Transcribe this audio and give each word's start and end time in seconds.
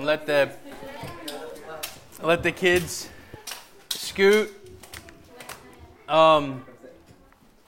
Let 0.00 0.24
the 0.24 0.50
let 2.22 2.42
the 2.42 2.52
kids 2.52 3.10
scoot. 3.90 4.50
Um, 6.08 6.64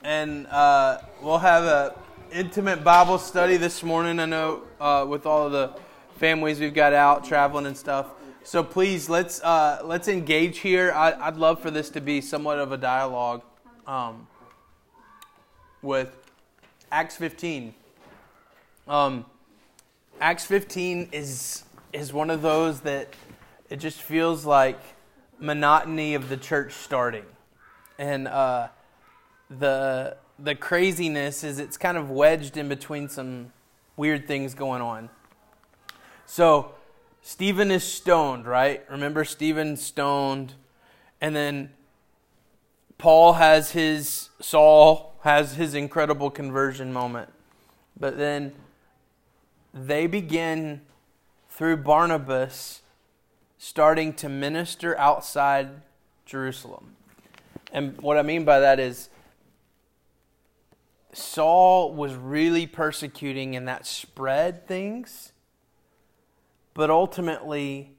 and 0.03 0.46
uh, 0.46 1.03
we'll 1.21 1.37
have 1.37 1.64
a 1.64 1.95
intimate 2.32 2.82
Bible 2.82 3.18
study 3.18 3.58
this 3.58 3.82
morning. 3.82 4.18
I 4.18 4.24
know 4.24 4.62
uh, 4.80 5.04
with 5.06 5.26
all 5.26 5.45
of 5.45 5.53
the 5.53 5.74
families 6.16 6.58
we've 6.58 6.72
got 6.72 6.95
out 6.95 7.23
traveling 7.23 7.66
and 7.66 7.77
stuff. 7.77 8.07
So 8.45 8.64
please 8.64 9.11
let's 9.11 9.43
uh, 9.43 9.83
let's 9.85 10.09
engage 10.09 10.61
here. 10.61 10.91
I, 10.93 11.29
would 11.29 11.39
love 11.39 11.61
for 11.61 11.71
this 11.71 11.91
to 11.91 12.01
be 12.01 12.23
somewhat 12.23 12.59
of 12.59 12.73
a 12.73 12.79
dialogue 12.79 13.43
um, 13.87 14.27
with 15.83 16.17
Acts 16.91 17.17
15. 17.17 17.75
Um, 18.89 19.27
Acts 20.19 20.46
15 20.46 21.11
is 21.12 21.64
is 21.93 22.12
one 22.12 22.30
of 22.30 22.43
those 22.43 22.80
that 22.80 23.08
it 23.68 23.76
just 23.76 24.00
feels 24.00 24.44
like 24.44 24.80
monotony 25.39 26.14
of 26.14 26.29
the 26.29 26.36
church 26.36 26.72
starting, 26.72 27.25
and 27.98 28.29
uh, 28.29 28.68
the 29.50 30.17
the 30.39 30.54
craziness 30.54 31.44
is 31.44 31.58
it's 31.58 31.76
kind 31.76 31.96
of 31.96 32.11
wedged 32.11 32.56
in 32.56 32.69
between 32.69 33.08
some 33.08 33.53
weird 33.97 34.27
things 34.27 34.55
going 34.55 34.83
on. 34.83 35.11
So 36.27 36.72
Stephen 37.20 37.70
is 37.70 37.84
stoned, 37.84 38.47
right? 38.47 38.84
Remember 38.91 39.25
Stephen 39.25 39.77
stoned, 39.77 40.55
and 41.20 41.36
then 41.36 41.70
Paul 42.98 43.34
has 43.34 43.72
his 43.72 44.31
Saul 44.41 45.14
has 45.22 45.55
his 45.55 45.75
incredible 45.75 46.31
conversion 46.31 46.92
moment, 46.92 47.31
but 47.98 48.17
then 48.17 48.55
they 49.75 50.06
begin 50.06 50.81
through 51.62 51.77
Barnabas 51.77 52.83
starting 53.56 54.12
to 54.12 54.28
minister 54.28 54.98
outside 54.98 55.69
Jerusalem. 56.27 56.97
And 57.73 57.97
what 58.00 58.19
I 58.19 58.23
mean 58.23 58.45
by 58.45 58.59
that 58.59 58.81
is 58.81 59.11
Saul 61.12 61.95
was 61.95 62.17
really 62.17 62.67
persecuting 62.67 63.55
and 63.55 63.69
that 63.69 63.87
spread 63.87 64.67
things. 64.67 65.31
But 66.75 66.91
ultimately, 66.91 67.92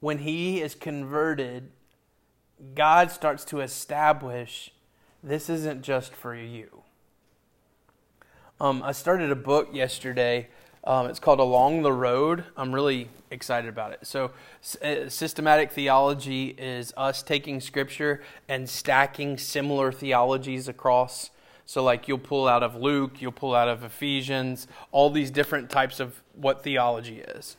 when 0.00 0.18
he 0.18 0.60
is 0.60 0.74
converted, 0.74 1.70
God 2.74 3.12
starts 3.12 3.44
to 3.44 3.60
establish 3.60 4.72
this 5.22 5.48
isn't 5.48 5.82
just 5.82 6.16
for 6.16 6.34
you. 6.34 6.82
Um, 8.60 8.82
I 8.82 8.90
started 8.90 9.30
a 9.30 9.36
book 9.36 9.68
yesterday 9.72 10.48
um, 10.86 11.06
it's 11.06 11.18
called 11.18 11.40
Along 11.40 11.82
the 11.82 11.92
Road. 11.92 12.44
I'm 12.56 12.74
really 12.74 13.08
excited 13.30 13.68
about 13.68 13.92
it. 13.92 14.06
So, 14.06 14.32
uh, 14.82 15.08
systematic 15.08 15.72
theology 15.72 16.48
is 16.58 16.92
us 16.96 17.22
taking 17.22 17.60
scripture 17.60 18.22
and 18.48 18.68
stacking 18.68 19.38
similar 19.38 19.90
theologies 19.90 20.68
across. 20.68 21.30
So, 21.64 21.82
like 21.82 22.06
you'll 22.06 22.18
pull 22.18 22.46
out 22.46 22.62
of 22.62 22.76
Luke, 22.76 23.22
you'll 23.22 23.32
pull 23.32 23.54
out 23.54 23.68
of 23.68 23.82
Ephesians, 23.82 24.68
all 24.92 25.08
these 25.08 25.30
different 25.30 25.70
types 25.70 26.00
of 26.00 26.22
what 26.34 26.62
theology 26.62 27.20
is. 27.20 27.56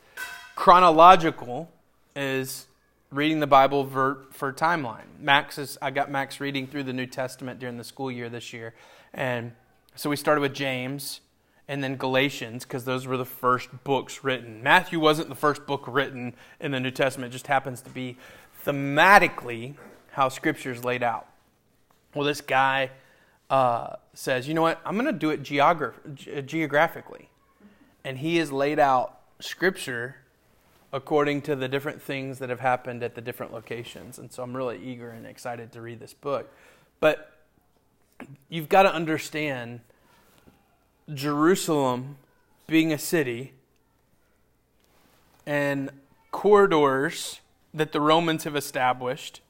Chronological 0.54 1.68
is 2.14 2.66
reading 3.10 3.40
the 3.40 3.46
Bible 3.48 3.84
for, 3.88 4.26
for 4.30 4.52
timeline. 4.52 5.18
Max 5.18 5.58
is 5.58 5.76
I 5.82 5.90
got 5.90 6.12
Max 6.12 6.38
reading 6.38 6.68
through 6.68 6.84
the 6.84 6.92
New 6.92 7.06
Testament 7.06 7.58
during 7.58 7.76
the 7.76 7.84
school 7.84 8.10
year 8.10 8.28
this 8.28 8.52
year, 8.52 8.72
and 9.12 9.50
so 9.96 10.08
we 10.10 10.16
started 10.16 10.42
with 10.42 10.54
James 10.54 11.22
and 11.68 11.82
then 11.82 11.96
Galatians, 11.96 12.64
because 12.64 12.84
those 12.84 13.06
were 13.06 13.16
the 13.16 13.24
first 13.24 13.68
books 13.84 14.22
written. 14.22 14.62
Matthew 14.62 15.00
wasn't 15.00 15.28
the 15.28 15.34
first 15.34 15.66
book 15.66 15.84
written 15.86 16.34
in 16.60 16.72
the 16.72 16.80
New 16.80 16.90
Testament, 16.90 17.32
it 17.32 17.34
just 17.34 17.48
happens 17.48 17.80
to 17.82 17.90
be 17.90 18.16
thematically 18.64 19.74
how 20.12 20.28
Scripture 20.28 20.72
is 20.72 20.84
laid 20.84 21.02
out. 21.02 21.26
Well, 22.14 22.24
this 22.24 22.40
guy 22.40 22.90
uh, 23.50 23.96
says, 24.14 24.48
you 24.48 24.54
know 24.54 24.62
what, 24.62 24.80
I'm 24.84 24.94
going 24.94 25.06
to 25.06 25.12
do 25.12 25.30
it 25.30 25.42
geograph- 25.42 26.46
geographically. 26.46 27.28
And 28.04 28.18
he 28.18 28.36
has 28.36 28.52
laid 28.52 28.78
out 28.78 29.18
Scripture 29.40 30.16
according 30.92 31.42
to 31.42 31.56
the 31.56 31.68
different 31.68 32.00
things 32.00 32.38
that 32.38 32.48
have 32.48 32.60
happened 32.60 33.02
at 33.02 33.14
the 33.14 33.20
different 33.20 33.52
locations. 33.52 34.18
And 34.18 34.32
so 34.32 34.42
I'm 34.42 34.56
really 34.56 34.78
eager 34.78 35.10
and 35.10 35.26
excited 35.26 35.72
to 35.72 35.80
read 35.80 36.00
this 36.00 36.14
book. 36.14 36.50
But 37.00 37.32
you've 38.48 38.68
got 38.68 38.84
to 38.84 38.94
understand 38.94 39.80
Jerusalem 41.12 42.16
being 42.66 42.92
a 42.92 42.98
city 42.98 43.52
and 45.46 45.90
corridors 46.32 47.40
that 47.72 47.92
the 47.92 48.00
Romans 48.00 48.44
have 48.44 48.56
established, 48.56 49.40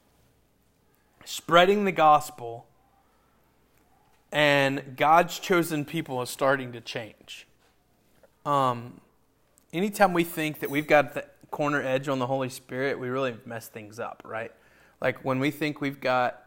spreading 1.24 1.84
the 1.84 1.92
gospel, 1.92 2.66
and 4.30 4.96
God's 4.96 5.38
chosen 5.38 5.84
people 5.84 6.20
is 6.20 6.28
starting 6.28 6.72
to 6.72 6.80
change. 6.80 7.46
Um, 8.44 9.00
anytime 9.72 10.12
we 10.12 10.24
think 10.24 10.60
that 10.60 10.70
we've 10.70 10.86
got 10.86 11.14
the 11.14 11.24
corner 11.50 11.80
edge 11.80 12.08
on 12.08 12.18
the 12.18 12.26
Holy 12.26 12.50
Spirit, 12.50 12.98
we 12.98 13.08
really 13.08 13.36
mess 13.46 13.68
things 13.68 13.98
up, 13.98 14.22
right? 14.24 14.52
Like 15.00 15.24
when 15.24 15.38
we 15.38 15.50
think 15.50 15.80
we've 15.80 16.00
got 16.00 16.42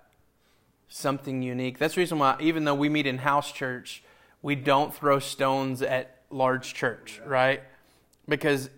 something 0.90 1.42
unique. 1.42 1.78
That's 1.78 1.96
the 1.96 2.02
reason 2.02 2.20
why, 2.20 2.36
even 2.40 2.66
though 2.66 2.76
we 2.76 2.90
meet 2.90 3.06
in 3.06 3.20
house 3.20 3.52
church, 3.52 4.04
we 4.42 4.56
don't 4.56 4.94
throw 4.94 5.20
stones 5.20 5.82
at 5.82 6.22
large 6.30 6.74
church, 6.74 7.22
right? 7.26 7.62
Because 8.28 8.70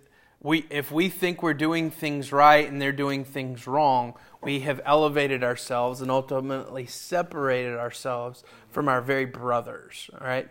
we, 0.41 0.65
if 0.69 0.91
we 0.91 1.09
think 1.09 1.43
we're 1.43 1.53
doing 1.53 1.91
things 1.91 2.31
right 2.31 2.67
and 2.67 2.81
they're 2.81 2.91
doing 2.91 3.23
things 3.23 3.67
wrong, 3.67 4.15
we 4.41 4.61
have 4.61 4.81
elevated 4.85 5.43
ourselves 5.43 6.01
and 6.01 6.09
ultimately 6.09 6.87
separated 6.87 7.77
ourselves 7.77 8.43
from 8.69 8.89
our 8.89 9.01
very 9.01 9.25
brothers, 9.25 10.09
right? 10.19 10.49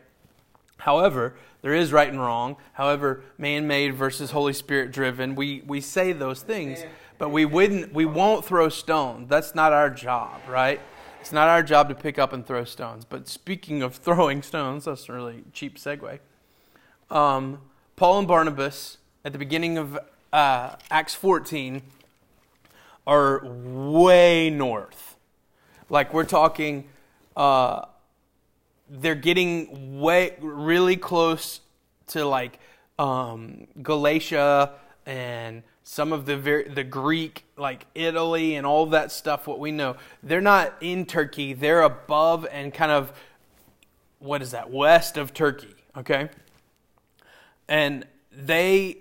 However, 0.78 1.34
there 1.62 1.75
is 1.75 1.92
right 1.92 2.09
and 2.09 2.21
wrong. 2.21 2.56
However, 2.75 3.22
man-made 3.37 3.94
versus 3.94 4.31
Holy 4.31 4.53
Spirit 4.53 4.92
driven. 4.92 5.34
We 5.34 5.62
we 5.66 5.81
say 5.81 6.12
those 6.12 6.42
things, 6.42 6.84
but 7.19 7.28
we 7.31 7.44
wouldn't 7.44 7.92
we 7.92 8.06
won't 8.06 8.44
throw 8.44 8.69
stones. 8.69 9.28
That's 9.28 9.54
not 9.54 9.72
our 9.72 9.91
job, 9.91 10.41
right? 10.48 10.81
It's 11.21 11.33
not 11.33 11.49
our 11.49 11.63
job 11.63 11.91
to 11.91 11.95
pick 11.95 12.19
up 12.19 12.33
and 12.33 12.47
throw 12.47 12.65
stones. 12.65 13.05
But 13.05 13.29
speaking 13.29 13.83
of 13.83 13.95
throwing 14.07 14.43
stones, 14.43 14.87
that's 14.87 15.09
a 15.09 15.13
really 15.13 15.45
cheap 15.53 15.77
segue. 15.77 16.19
Um, 17.11 17.61
Paul 17.97 18.21
and 18.21 18.29
Barnabas, 18.29 18.99
at 19.25 19.33
the 19.33 19.39
beginning 19.39 19.77
of 19.77 19.99
uh, 20.33 20.77
Acts 20.91 21.15
14, 21.15 21.83
are 23.07 23.45
way 23.45 24.49
north. 24.49 25.17
Like 25.91 26.15
we're 26.15 26.25
talking, 26.25 26.89
uh, 27.37 27.85
they're 28.89 29.15
getting 29.15 30.01
way 30.01 30.37
really 30.41 30.97
close 30.97 31.61
to 32.09 32.25
like 32.25 32.59
um, 32.99 33.67
Galatia 33.83 34.73
and 35.05 35.63
some 35.91 36.12
of 36.12 36.25
the 36.25 36.37
very, 36.37 36.69
the 36.69 36.84
Greek, 36.84 37.45
like 37.56 37.84
Italy 37.97 38.55
and 38.55 38.65
all 38.65 38.87
that 38.87 39.11
stuff, 39.11 39.49
what 39.49 39.59
we 39.59 39.73
know, 39.73 39.97
they're 40.23 40.41
not 40.41 40.73
in 40.81 41.05
Turkey. 41.05 41.53
They're 41.53 41.83
above 41.83 42.47
and 42.53 42.73
kind 42.73 42.93
of, 42.93 43.12
what 44.21 44.41
is 44.41 44.53
that, 44.53 44.71
west 44.71 45.17
of 45.17 45.34
Turkey, 45.34 45.75
okay? 45.97 46.31
And 47.69 48.06
they 48.31 48.99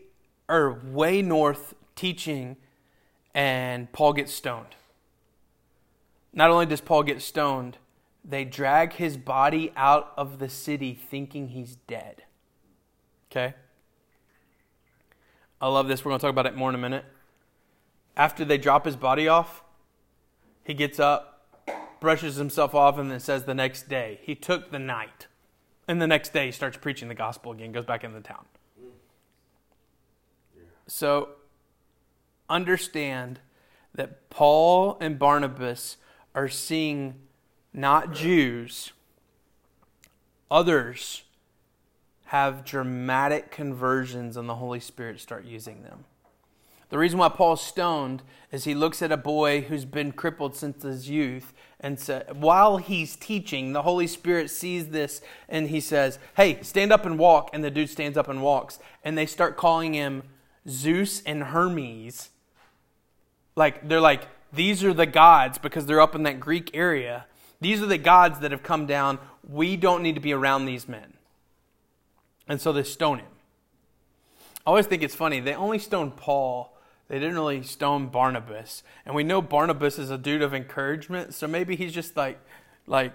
are 0.49 0.79
way 0.83 1.21
north 1.21 1.75
teaching, 1.95 2.57
and 3.35 3.91
Paul 3.91 4.13
gets 4.13 4.33
stoned. 4.33 4.75
Not 6.33 6.49
only 6.49 6.65
does 6.65 6.81
Paul 6.81 7.03
get 7.03 7.21
stoned, 7.21 7.77
they 8.25 8.45
drag 8.45 8.93
his 8.93 9.15
body 9.15 9.71
out 9.75 10.11
of 10.17 10.39
the 10.39 10.49
city 10.49 10.95
thinking 10.95 11.49
he's 11.49 11.75
dead. 11.85 12.23
Okay? 13.29 13.53
I 15.61 15.67
love 15.67 15.87
this. 15.87 16.03
We're 16.03 16.11
going 16.11 16.19
to 16.19 16.25
talk 16.25 16.31
about 16.31 16.45
it 16.45 16.55
more 16.55 16.69
in 16.69 16.75
a 16.75 16.79
minute. 16.79 17.05
After 18.15 18.45
they 18.45 18.57
drop 18.57 18.85
his 18.85 18.95
body 18.95 19.27
off, 19.27 19.63
he 20.63 20.73
gets 20.73 20.99
up, 20.99 21.67
brushes 21.99 22.35
himself 22.35 22.73
off, 22.73 22.97
and 22.97 23.11
then 23.11 23.19
says 23.19 23.43
the 23.43 23.53
next 23.53 23.89
day, 23.89 24.19
he 24.23 24.35
took 24.35 24.71
the 24.71 24.79
night. 24.79 25.27
And 25.87 26.01
the 26.01 26.07
next 26.07 26.33
day, 26.33 26.47
he 26.47 26.51
starts 26.51 26.77
preaching 26.77 27.07
the 27.07 27.15
gospel 27.15 27.51
again, 27.51 27.71
goes 27.71 27.85
back 27.85 28.03
into 28.03 28.17
the 28.17 28.27
town. 28.27 28.45
So, 30.87 31.29
understand 32.49 33.39
that 33.93 34.29
Paul 34.29 34.97
and 35.01 35.19
Barnabas 35.19 35.97
are 36.33 36.47
seeing 36.47 37.15
not 37.73 38.13
Jews, 38.13 38.93
others 40.49 41.23
have 42.29 42.63
dramatic 42.63 43.51
conversions 43.51 44.37
and 44.37 44.47
the 44.47 44.55
Holy 44.55 44.79
Spirit 44.79 45.19
start 45.19 45.45
using 45.45 45.83
them. 45.83 46.05
The 46.89 46.97
reason 46.97 47.19
why 47.19 47.29
Paul's 47.29 47.61
stoned 47.61 48.23
is 48.51 48.63
he 48.63 48.73
looks 48.73 49.01
at 49.01 49.11
a 49.11 49.17
boy 49.17 49.61
who's 49.61 49.85
been 49.85 50.11
crippled 50.11 50.55
since 50.55 50.83
his 50.83 51.09
youth 51.09 51.53
and 51.79 51.99
sa- 51.99 52.21
while 52.33 52.77
he's 52.77 53.15
teaching, 53.15 53.73
the 53.73 53.83
Holy 53.83 54.07
Spirit 54.07 54.49
sees 54.51 54.89
this 54.89 55.21
and 55.47 55.69
he 55.69 55.79
says, 55.79 56.19
Hey, 56.35 56.61
stand 56.61 56.91
up 56.91 57.05
and 57.05 57.17
walk. 57.17 57.49
And 57.53 57.63
the 57.63 57.71
dude 57.71 57.89
stands 57.89 58.17
up 58.17 58.27
and 58.27 58.41
walks. 58.41 58.79
And 59.03 59.17
they 59.17 59.25
start 59.25 59.55
calling 59.55 59.93
him 59.93 60.23
Zeus 60.67 61.21
and 61.23 61.43
Hermes, 61.43 62.29
like 63.55 63.87
they're 63.87 64.01
like, 64.01 64.27
these 64.51 64.83
are 64.83 64.93
the 64.93 65.05
gods 65.05 65.57
because 65.57 65.85
they're 65.85 66.01
up 66.01 66.15
in 66.15 66.23
that 66.23 66.39
Greek 66.39 66.71
area. 66.73 67.25
These 67.61 67.81
are 67.81 67.87
the 67.87 67.97
gods 67.97 68.39
that 68.39 68.51
have 68.51 68.63
come 68.63 68.85
down. 68.85 69.19
We 69.47 69.75
don't 69.77 70.03
need 70.03 70.15
to 70.15 70.21
be 70.21 70.33
around 70.33 70.65
these 70.65 70.87
men. 70.87 71.13
And 72.49 72.59
so 72.59 72.73
they 72.73 72.83
stone 72.83 73.19
him. 73.19 73.31
I 74.65 74.71
always 74.71 74.87
think 74.87 75.03
it's 75.03 75.15
funny. 75.15 75.39
They 75.39 75.55
only 75.55 75.79
stoned 75.79 76.17
Paul. 76.17 76.75
They 77.07 77.19
didn't 77.19 77.35
really 77.35 77.63
stone 77.63 78.07
Barnabas. 78.07 78.83
And 79.05 79.15
we 79.15 79.23
know 79.23 79.41
Barnabas 79.41 79.97
is 79.97 80.11
a 80.11 80.17
dude 80.17 80.41
of 80.41 80.53
encouragement, 80.53 81.33
so 81.33 81.47
maybe 81.47 81.75
he's 81.77 81.93
just 81.93 82.17
like 82.17 82.39
like 82.85 83.13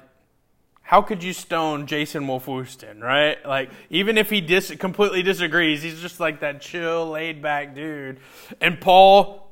how 0.84 1.00
could 1.00 1.22
you 1.22 1.32
stone 1.32 1.86
Jason 1.86 2.26
Wolfwooston, 2.26 3.00
right? 3.00 3.44
Like, 3.46 3.70
even 3.88 4.18
if 4.18 4.28
he 4.28 4.42
dis- 4.42 4.74
completely 4.78 5.22
disagrees, 5.22 5.82
he's 5.82 5.98
just 6.00 6.20
like 6.20 6.40
that 6.40 6.60
chill, 6.60 7.08
laid 7.08 7.40
back 7.40 7.74
dude. 7.74 8.20
And 8.60 8.78
Paul, 8.78 9.50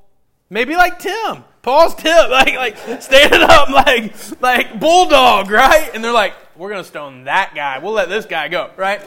maybe 0.50 0.76
like 0.76 0.98
Tim. 0.98 1.42
Paul's 1.62 1.94
Tim, 1.94 2.12
like, 2.30 2.54
like 2.54 3.02
standing 3.02 3.40
up 3.40 3.70
like, 3.70 4.14
like 4.42 4.78
bulldog, 4.78 5.50
right? 5.50 5.90
And 5.94 6.04
they're 6.04 6.12
like, 6.12 6.34
we're 6.54 6.68
going 6.68 6.82
to 6.82 6.88
stone 6.88 7.24
that 7.24 7.54
guy. 7.54 7.78
We'll 7.78 7.94
let 7.94 8.10
this 8.10 8.26
guy 8.26 8.48
go, 8.48 8.70
right? 8.76 9.00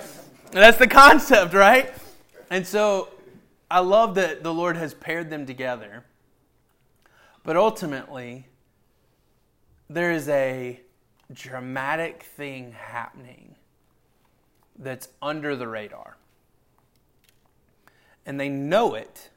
That's 0.51 0.77
the 0.77 0.87
concept, 0.87 1.53
right? 1.53 1.93
And 2.49 2.65
so 2.65 3.09
I 3.69 3.79
love 3.79 4.15
that 4.15 4.43
the 4.43 4.53
Lord 4.53 4.77
has 4.77 4.93
paired 4.93 5.29
them 5.29 5.45
together. 5.45 6.05
But 7.43 7.57
ultimately, 7.57 8.47
there 9.89 10.11
is 10.11 10.29
a 10.29 10.79
dramatic 11.33 12.23
thing 12.23 12.71
happening 12.71 13.55
that's 14.77 15.09
under 15.21 15.55
the 15.55 15.67
radar. 15.67 16.17
And 18.25 18.39
they 18.39 18.49
know 18.49 18.95
it. 18.95 19.29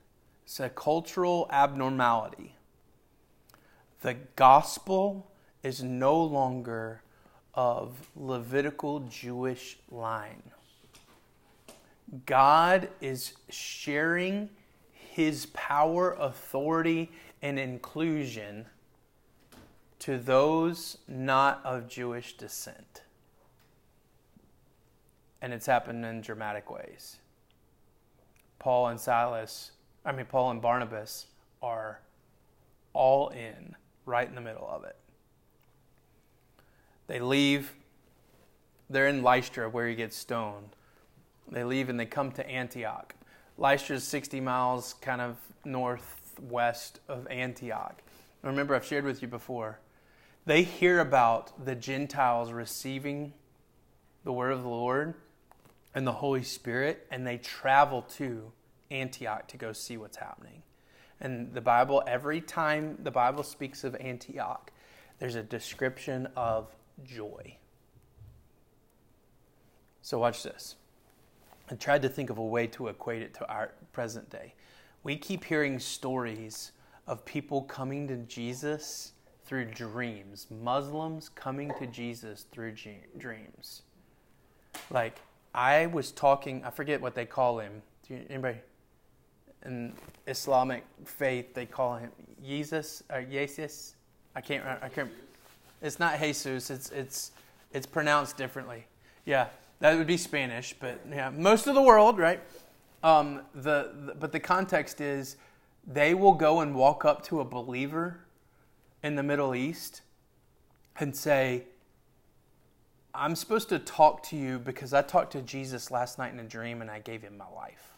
It's 0.45 0.61
a 0.61 0.69
cultural 0.69 1.47
abnormality. 1.51 2.55
The 4.01 4.15
gospel 4.37 5.31
is 5.63 5.83
no 5.83 6.23
longer 6.23 7.03
of 7.55 8.09
Levitical 8.15 9.01
Jewish 9.01 9.79
line. 9.91 10.53
God 12.27 12.89
is 13.01 13.35
sharing 13.51 14.49
his 14.93 15.47
power, 15.47 16.15
authority, 16.15 17.11
and 17.43 17.59
inclusion 17.59 18.67
to 20.01 20.17
those 20.19 20.99
not 21.07 21.61
of 21.65 21.89
Jewish 21.89 22.37
descent. 22.37 23.03
And 25.43 25.53
it's 25.53 25.67
happened 25.67 26.05
in 26.05 26.21
dramatic 26.21 26.71
ways. 26.71 27.17
Paul 28.59 28.89
and 28.89 28.99
Silas, 28.99 29.73
I 30.05 30.13
mean, 30.13 30.27
Paul 30.27 30.51
and 30.51 30.63
Barnabas 30.63 31.27
are 31.63 32.01
all 32.93 33.29
in, 33.29 33.77
right 34.07 34.29
in 34.29 34.35
the 34.35 34.41
middle 34.41 34.69
of 34.69 34.85
it. 34.85 34.97
They 37.07 37.21
leave, 37.21 37.75
they're 38.91 39.09
in 39.09 39.23
Lystra 39.23 39.69
where 39.69 39.89
he 39.89 39.95
gets 39.95 40.17
stoned. 40.17 40.77
They 41.51 41.65
leave 41.65 41.89
and 41.89 41.99
they 41.99 42.07
come 42.07 42.33
to 42.33 42.49
Antioch. 42.49 43.15
Lystra 43.57 43.97
is 43.97 44.05
60 44.05 44.41
miles 44.41 44.95
kind 45.01 45.21
of 45.21 45.37
northwest 45.65 47.01
of 47.09 47.27
Antioch. 47.29 48.03
Remember, 48.43 48.75
I've 48.75 48.85
shared 48.85 49.05
with 49.05 49.23
you 49.23 49.29
before 49.29 49.81
they 50.49 50.63
hear 50.63 50.99
about 51.01 51.67
the 51.67 51.75
Gentiles 51.75 52.53
receiving 52.53 53.35
the 54.25 54.33
word 54.33 54.53
of 54.53 54.63
the 54.63 54.69
Lord 54.71 55.13
and 55.95 56.07
the 56.07 56.13
Holy 56.13 56.43
Spirit, 56.43 57.07
and 57.11 57.27
they 57.27 57.37
travel 57.37 58.01
to 58.17 58.51
Antioch 58.91 59.47
to 59.49 59.59
go 59.59 59.75
see 59.75 59.99
what's 59.99 60.17
happening. 60.17 60.63
And 61.21 61.53
the 61.53 61.61
Bible, 61.61 62.03
every 62.07 62.41
time 62.41 62.97
the 63.03 63.11
Bible 63.11 63.43
speaks 63.43 63.85
of 63.85 63.95
Antioch, 63.97 64.73
there's 65.19 65.35
a 65.35 65.43
description 65.43 66.29
of 66.35 66.75
joy. 67.05 67.59
So, 70.01 70.19
watch 70.19 70.43
this. 70.43 70.77
I 71.71 71.75
tried 71.75 72.03
to 72.03 72.09
think 72.09 72.31
of 72.31 72.39
a 72.39 72.45
way 72.45 72.67
to 72.69 72.89
equate 72.89 73.23
it 73.23 73.35
to 73.35 73.49
our 73.49 73.73
present 73.93 74.31
day. 74.31 74.55
We 75.03 75.17
keep 75.17 75.45
hearing 75.45 75.79
stories 75.79 76.73
of 77.07 77.25
people 77.25 77.63
coming 77.63 78.09
to 78.09 78.17
Jesus 78.17 79.13
through 79.45 79.67
dreams. 79.67 80.47
Muslims 80.51 81.29
coming 81.31 81.73
to 81.79 81.87
Jesus 81.87 82.47
through 82.53 82.75
dreams. 83.19 83.83
Like 84.91 85.19
I 85.55 85.87
was 85.87 86.13
talking, 86.13 86.63
I 86.65 86.71
forget 86.71 87.01
what 87.01 87.15
they 87.15 87.25
call 87.25 87.59
him. 87.59 87.83
Do 88.07 88.15
you, 88.15 88.21
anybody 88.29 88.59
in 89.65 89.93
Islamic 90.27 90.85
faith 91.05 91.55
they 91.55 91.67
call 91.67 91.97
him 91.97 92.11
Jesus 92.45 93.03
or 93.11 93.23
Jesus? 93.23 93.95
I 94.37 94.41
can't. 94.41 94.65
I 94.83 94.89
can't. 94.89 95.11
It's 95.83 95.99
not 95.99 96.21
Jesus. 96.21 96.71
It's 96.71 96.91
it's 96.91 97.33
it's 97.73 97.87
pronounced 97.87 98.37
differently. 98.37 98.87
Yeah, 99.25 99.49
that 99.81 99.97
would 99.97 100.07
be 100.07 100.17
Spanish, 100.17 100.75
but 100.79 101.01
yeah, 101.09 101.31
most 101.31 101.67
of 101.67 101.75
the 101.75 101.83
world, 101.83 102.19
right? 102.19 102.41
Um, 103.03 103.43
the, 103.55 103.93
the 104.07 104.15
but 104.15 104.33
the 104.33 104.41
context 104.41 105.01
is 105.01 105.37
they 105.87 106.15
will 106.15 106.35
go 106.35 106.61
and 106.61 106.75
walk 106.75 107.05
up 107.05 107.23
to 107.27 107.41
a 107.41 107.45
believer 107.45 108.21
in 109.03 109.15
the 109.15 109.23
Middle 109.23 109.55
East 109.55 110.03
and 110.99 111.15
say, 111.15 111.65
I'm 113.15 113.37
supposed 113.37 113.69
to 113.71 113.79
talk 113.79 114.23
to 114.25 114.37
you 114.37 114.59
because 114.59 114.93
I 114.93 115.03
talked 115.03 115.33
to 115.33 115.43
Jesus 115.43 115.91
last 115.91 116.19
night 116.19 116.33
in 116.33 116.41
a 116.41 116.45
dream 116.45 116.83
and 116.83 116.91
I 116.91 116.99
gave 116.99 117.23
him 117.23 117.39
my 117.39 117.49
life. 117.55 117.93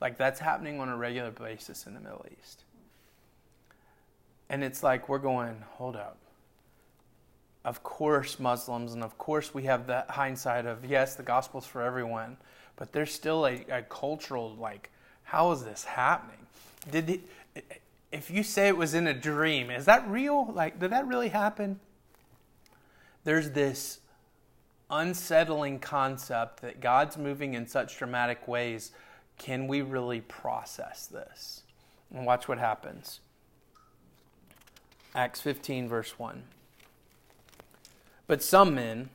Like 0.00 0.16
that's 0.16 0.40
happening 0.40 0.80
on 0.80 0.88
a 0.88 0.96
regular 0.96 1.30
basis 1.30 1.86
in 1.86 1.94
the 1.94 2.00
Middle 2.00 2.24
East. 2.38 2.64
And 4.48 4.62
it's 4.62 4.82
like 4.82 5.08
we're 5.08 5.18
going, 5.18 5.64
hold 5.72 5.96
up. 5.96 6.18
Of 7.66 7.82
course, 7.82 8.38
Muslims, 8.38 8.94
and 8.94 9.02
of 9.02 9.18
course, 9.18 9.52
we 9.52 9.64
have 9.64 9.88
that 9.88 10.08
hindsight 10.08 10.66
of 10.66 10.84
yes, 10.84 11.16
the 11.16 11.24
gospel's 11.24 11.66
for 11.66 11.82
everyone, 11.82 12.36
but 12.76 12.92
there's 12.92 13.12
still 13.12 13.44
a, 13.44 13.64
a 13.68 13.82
cultural, 13.82 14.54
like, 14.54 14.92
how 15.24 15.50
is 15.50 15.64
this 15.64 15.82
happening? 15.82 16.46
Did 16.92 17.22
if 18.12 18.30
you 18.30 18.44
say 18.44 18.68
it 18.68 18.76
was 18.76 18.94
in 18.94 19.08
a 19.08 19.12
dream, 19.12 19.72
is 19.72 19.84
that 19.86 20.08
real? 20.08 20.46
Like, 20.52 20.78
did 20.78 20.92
that 20.92 21.08
really 21.08 21.28
happen? 21.28 21.80
There's 23.24 23.50
this 23.50 23.98
unsettling 24.88 25.80
concept 25.80 26.62
that 26.62 26.80
God's 26.80 27.18
moving 27.18 27.54
in 27.54 27.66
such 27.66 27.98
dramatic 27.98 28.46
ways. 28.46 28.92
Can 29.38 29.66
we 29.66 29.82
really 29.82 30.20
process 30.20 31.08
this? 31.08 31.64
And 32.14 32.24
watch 32.24 32.46
what 32.46 32.58
happens. 32.58 33.18
Acts 35.16 35.40
15, 35.40 35.88
verse 35.88 36.16
1. 36.16 36.44
But 38.26 38.42
some 38.42 38.74
men 38.74 39.10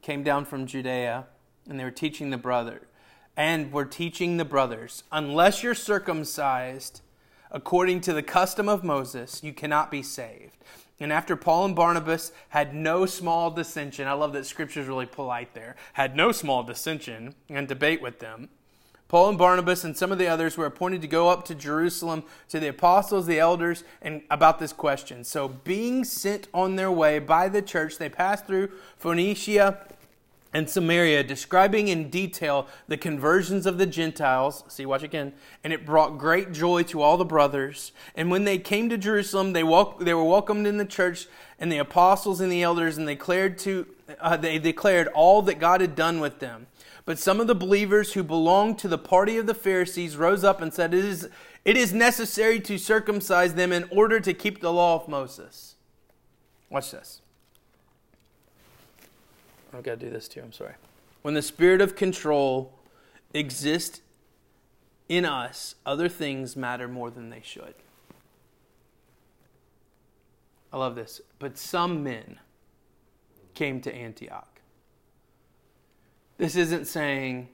came 0.00 0.22
down 0.22 0.44
from 0.44 0.66
Judea 0.66 1.26
and 1.68 1.78
they 1.78 1.84
were 1.84 1.90
teaching 1.90 2.30
the 2.30 2.38
brother 2.38 2.82
and 3.36 3.72
were 3.72 3.84
teaching 3.84 4.36
the 4.36 4.44
brothers, 4.44 5.04
unless 5.10 5.62
you're 5.62 5.74
circumcised 5.74 7.00
according 7.50 8.00
to 8.00 8.12
the 8.12 8.22
custom 8.22 8.68
of 8.68 8.82
Moses, 8.82 9.42
you 9.42 9.52
cannot 9.52 9.90
be 9.90 10.02
saved. 10.02 10.56
And 11.00 11.12
after 11.12 11.36
Paul 11.36 11.66
and 11.66 11.76
Barnabas 11.76 12.32
had 12.50 12.74
no 12.74 13.06
small 13.06 13.50
dissension, 13.50 14.06
I 14.06 14.12
love 14.12 14.32
that 14.34 14.46
scripture 14.46 14.80
is 14.80 14.86
really 14.86 15.06
polite 15.06 15.54
there, 15.54 15.76
had 15.94 16.16
no 16.16 16.32
small 16.32 16.62
dissension 16.62 17.34
and 17.48 17.66
debate 17.66 18.00
with 18.00 18.20
them. 18.20 18.48
Paul 19.12 19.28
and 19.28 19.36
Barnabas 19.36 19.84
and 19.84 19.94
some 19.94 20.10
of 20.10 20.16
the 20.16 20.26
others 20.26 20.56
were 20.56 20.64
appointed 20.64 21.02
to 21.02 21.06
go 21.06 21.28
up 21.28 21.44
to 21.44 21.54
Jerusalem 21.54 22.24
to 22.48 22.58
the 22.58 22.68
apostles, 22.68 23.26
the 23.26 23.38
elders, 23.38 23.84
and 24.00 24.22
about 24.30 24.58
this 24.58 24.72
question. 24.72 25.22
So, 25.22 25.48
being 25.48 26.02
sent 26.02 26.48
on 26.54 26.76
their 26.76 26.90
way 26.90 27.18
by 27.18 27.50
the 27.50 27.60
church, 27.60 27.98
they 27.98 28.08
passed 28.08 28.46
through 28.46 28.70
Phoenicia 28.96 29.86
and 30.54 30.68
Samaria, 30.68 31.24
describing 31.24 31.88
in 31.88 32.08
detail 32.08 32.66
the 32.88 32.96
conversions 32.96 33.66
of 33.66 33.76
the 33.76 33.84
Gentiles. 33.84 34.64
See, 34.68 34.86
watch 34.86 35.02
again. 35.02 35.34
And 35.62 35.74
it 35.74 35.84
brought 35.84 36.16
great 36.16 36.52
joy 36.52 36.82
to 36.84 37.02
all 37.02 37.18
the 37.18 37.26
brothers. 37.26 37.92
And 38.16 38.30
when 38.30 38.44
they 38.44 38.56
came 38.56 38.88
to 38.88 38.96
Jerusalem, 38.96 39.52
they, 39.52 39.60
they 40.00 40.14
were 40.14 40.24
welcomed 40.24 40.66
in 40.66 40.78
the 40.78 40.86
church 40.86 41.26
and 41.58 41.70
the 41.70 41.76
apostles 41.76 42.40
and 42.40 42.50
the 42.50 42.62
elders, 42.62 42.96
and 42.96 43.06
they 43.06 43.14
declared, 43.14 43.58
to, 43.58 43.86
uh, 44.20 44.38
they 44.38 44.58
declared 44.58 45.08
all 45.08 45.42
that 45.42 45.58
God 45.58 45.82
had 45.82 45.94
done 45.94 46.18
with 46.18 46.38
them. 46.38 46.66
But 47.04 47.18
some 47.18 47.40
of 47.40 47.46
the 47.46 47.54
believers 47.54 48.12
who 48.12 48.22
belonged 48.22 48.78
to 48.78 48.88
the 48.88 48.98
party 48.98 49.36
of 49.36 49.46
the 49.46 49.54
Pharisees 49.54 50.16
rose 50.16 50.44
up 50.44 50.60
and 50.60 50.72
said, 50.72 50.94
It 50.94 51.04
is, 51.04 51.28
it 51.64 51.76
is 51.76 51.92
necessary 51.92 52.60
to 52.60 52.78
circumcise 52.78 53.54
them 53.54 53.72
in 53.72 53.88
order 53.90 54.20
to 54.20 54.32
keep 54.32 54.60
the 54.60 54.72
law 54.72 54.94
of 55.02 55.08
Moses. 55.08 55.74
Watch 56.70 56.92
this. 56.92 57.20
I've 59.74 59.82
got 59.82 59.98
to 59.98 60.06
do 60.06 60.10
this 60.10 60.28
too. 60.28 60.40
I'm 60.42 60.52
sorry. 60.52 60.74
When 61.22 61.34
the 61.34 61.42
spirit 61.42 61.80
of 61.80 61.96
control 61.96 62.72
exists 63.34 64.00
in 65.08 65.24
us, 65.24 65.74
other 65.84 66.08
things 66.08 66.56
matter 66.56 66.86
more 66.86 67.10
than 67.10 67.30
they 67.30 67.42
should. 67.42 67.74
I 70.72 70.78
love 70.78 70.94
this. 70.94 71.20
But 71.38 71.58
some 71.58 72.02
men 72.02 72.38
came 73.54 73.80
to 73.82 73.94
Antioch. 73.94 74.51
This 76.42 76.56
isn't 76.56 76.88
saying, 76.88 77.50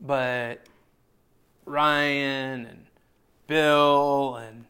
but 0.00 0.66
Ryan 1.64 2.66
and 2.66 2.86
Bill 3.46 4.34
and 4.34 4.64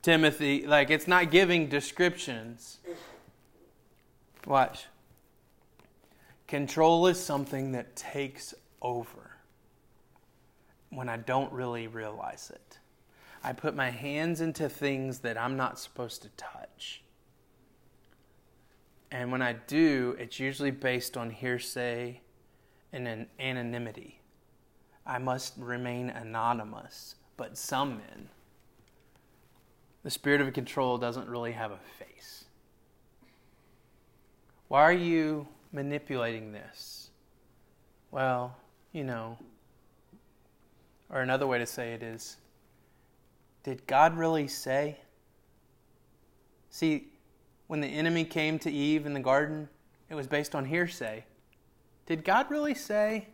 Timothy. 0.00 0.66
Like, 0.66 0.88
it's 0.88 1.06
not 1.06 1.30
giving 1.30 1.68
descriptions. 1.68 2.78
Watch. 4.46 4.86
Control 6.48 7.06
is 7.06 7.22
something 7.22 7.72
that 7.72 7.96
takes 7.96 8.54
over 8.80 9.36
when 10.88 11.10
I 11.10 11.18
don't 11.18 11.52
really 11.52 11.86
realize 11.86 12.50
it. 12.50 12.78
I 13.44 13.52
put 13.52 13.76
my 13.76 13.90
hands 13.90 14.40
into 14.40 14.70
things 14.70 15.18
that 15.18 15.36
I'm 15.36 15.58
not 15.58 15.78
supposed 15.78 16.22
to 16.22 16.30
touch. 16.30 17.02
And 19.10 19.30
when 19.30 19.42
I 19.42 19.52
do, 19.52 20.16
it's 20.18 20.40
usually 20.40 20.70
based 20.70 21.18
on 21.18 21.28
hearsay 21.28 22.22
and 22.92 23.06
an 23.06 23.26
anonymity. 23.38 24.20
I 25.06 25.18
must 25.18 25.54
remain 25.56 26.10
anonymous, 26.10 27.16
but 27.36 27.56
some 27.56 27.98
men, 27.98 28.28
the 30.02 30.10
spirit 30.10 30.40
of 30.40 30.52
control 30.52 30.98
doesn't 30.98 31.28
really 31.28 31.52
have 31.52 31.72
a 31.72 31.78
face. 31.98 32.44
Why 34.68 34.82
are 34.82 34.92
you 34.92 35.48
manipulating 35.72 36.52
this? 36.52 37.10
Well, 38.10 38.56
you 38.92 39.04
know, 39.04 39.38
or 41.10 41.20
another 41.20 41.46
way 41.46 41.58
to 41.58 41.66
say 41.66 41.92
it 41.92 42.02
is, 42.02 42.36
did 43.62 43.86
God 43.86 44.16
really 44.16 44.48
say? 44.48 44.98
See, 46.70 47.08
when 47.66 47.80
the 47.80 47.88
enemy 47.88 48.24
came 48.24 48.58
to 48.60 48.70
Eve 48.70 49.06
in 49.06 49.12
the 49.12 49.20
garden, 49.20 49.68
it 50.08 50.14
was 50.14 50.26
based 50.26 50.54
on 50.54 50.64
hearsay. 50.64 51.24
Did 52.10 52.24
God 52.24 52.50
really 52.50 52.74
say? 52.74 53.28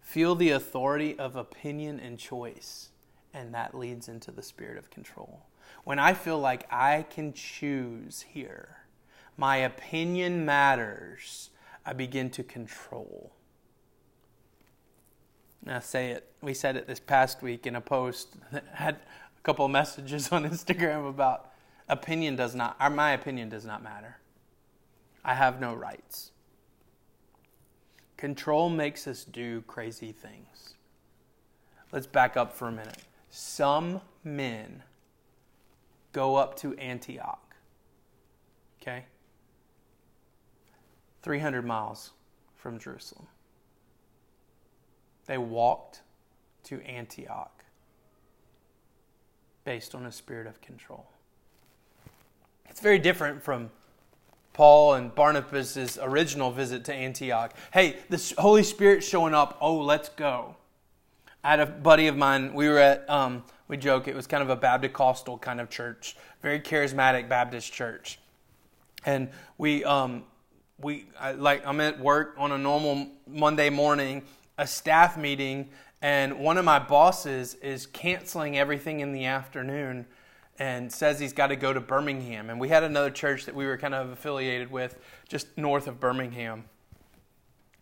Feel 0.00 0.34
the 0.34 0.50
authority 0.50 1.16
of 1.16 1.36
opinion 1.36 2.00
and 2.00 2.18
choice, 2.18 2.88
and 3.32 3.54
that 3.54 3.72
leads 3.72 4.08
into 4.08 4.32
the 4.32 4.42
spirit 4.42 4.78
of 4.78 4.90
control. 4.90 5.46
When 5.84 6.00
I 6.00 6.12
feel 6.12 6.40
like 6.40 6.66
I 6.72 7.06
can 7.08 7.32
choose 7.32 8.22
here, 8.22 8.78
my 9.36 9.58
opinion 9.58 10.44
matters, 10.44 11.50
I 11.86 11.92
begin 11.92 12.30
to 12.30 12.42
control. 12.42 13.30
Now, 15.64 15.78
say 15.78 16.10
it. 16.10 16.32
We 16.42 16.52
said 16.52 16.76
it 16.76 16.88
this 16.88 16.98
past 16.98 17.42
week 17.42 17.64
in 17.64 17.76
a 17.76 17.80
post 17.80 18.34
that 18.50 18.64
had 18.74 18.96
a 18.96 19.40
couple 19.44 19.68
messages 19.68 20.28
on 20.32 20.42
Instagram 20.42 21.08
about 21.08 21.52
opinion 21.88 22.34
does 22.34 22.56
not, 22.56 22.76
or 22.80 22.90
my 22.90 23.12
opinion 23.12 23.48
does 23.48 23.64
not 23.64 23.84
matter. 23.84 24.16
I 25.24 25.34
have 25.34 25.60
no 25.60 25.74
rights. 25.74 26.32
Control 28.16 28.68
makes 28.68 29.06
us 29.06 29.24
do 29.24 29.62
crazy 29.62 30.12
things. 30.12 30.74
Let's 31.92 32.06
back 32.06 32.36
up 32.36 32.52
for 32.52 32.68
a 32.68 32.72
minute. 32.72 32.98
Some 33.30 34.00
men 34.24 34.82
go 36.12 36.36
up 36.36 36.56
to 36.58 36.74
Antioch. 36.74 37.54
Okay? 38.80 39.04
300 41.22 41.64
miles 41.64 42.10
from 42.56 42.78
Jerusalem. 42.78 43.26
They 45.26 45.38
walked 45.38 46.02
to 46.64 46.80
Antioch 46.82 47.64
based 49.64 49.94
on 49.94 50.06
a 50.06 50.12
spirit 50.12 50.46
of 50.46 50.60
control. 50.60 51.06
It's 52.68 52.80
very 52.80 52.98
different 52.98 53.42
from 53.42 53.70
Paul 54.58 54.94
and 54.94 55.14
Barnabas' 55.14 55.96
original 56.02 56.50
visit 56.50 56.84
to 56.86 56.92
Antioch. 56.92 57.54
Hey, 57.72 57.98
the 58.08 58.34
Holy 58.38 58.64
Spirit 58.64 59.04
showing 59.04 59.32
up. 59.32 59.56
Oh, 59.60 59.76
let's 59.76 60.08
go. 60.08 60.56
I 61.44 61.50
had 61.50 61.60
a 61.60 61.66
buddy 61.66 62.08
of 62.08 62.16
mine. 62.16 62.52
We 62.52 62.68
were 62.68 62.80
at, 62.80 63.08
um, 63.08 63.44
we 63.68 63.76
joke, 63.76 64.08
it 64.08 64.16
was 64.16 64.26
kind 64.26 64.42
of 64.42 64.50
a 64.50 64.56
Baptist 64.56 64.94
Costal 64.94 65.38
kind 65.38 65.60
of 65.60 65.70
church, 65.70 66.16
very 66.42 66.58
charismatic 66.58 67.28
Baptist 67.28 67.72
church. 67.72 68.18
And 69.06 69.28
we, 69.58 69.84
um, 69.84 70.24
we 70.80 71.06
I, 71.20 71.34
like, 71.34 71.64
I'm 71.64 71.78
at 71.78 72.00
work 72.00 72.34
on 72.36 72.50
a 72.50 72.58
normal 72.58 73.06
Monday 73.28 73.70
morning, 73.70 74.24
a 74.58 74.66
staff 74.66 75.16
meeting, 75.16 75.68
and 76.02 76.36
one 76.40 76.58
of 76.58 76.64
my 76.64 76.80
bosses 76.80 77.54
is 77.62 77.86
canceling 77.86 78.58
everything 78.58 78.98
in 78.98 79.12
the 79.12 79.26
afternoon 79.26 80.04
and 80.58 80.92
says 80.92 81.20
he's 81.20 81.32
got 81.32 81.48
to 81.48 81.56
go 81.56 81.72
to 81.72 81.80
Birmingham. 81.80 82.50
And 82.50 82.58
we 82.58 82.68
had 82.68 82.82
another 82.82 83.10
church 83.10 83.46
that 83.46 83.54
we 83.54 83.66
were 83.66 83.76
kind 83.76 83.94
of 83.94 84.10
affiliated 84.10 84.70
with 84.70 84.98
just 85.28 85.56
north 85.56 85.86
of 85.86 86.00
Birmingham. 86.00 86.64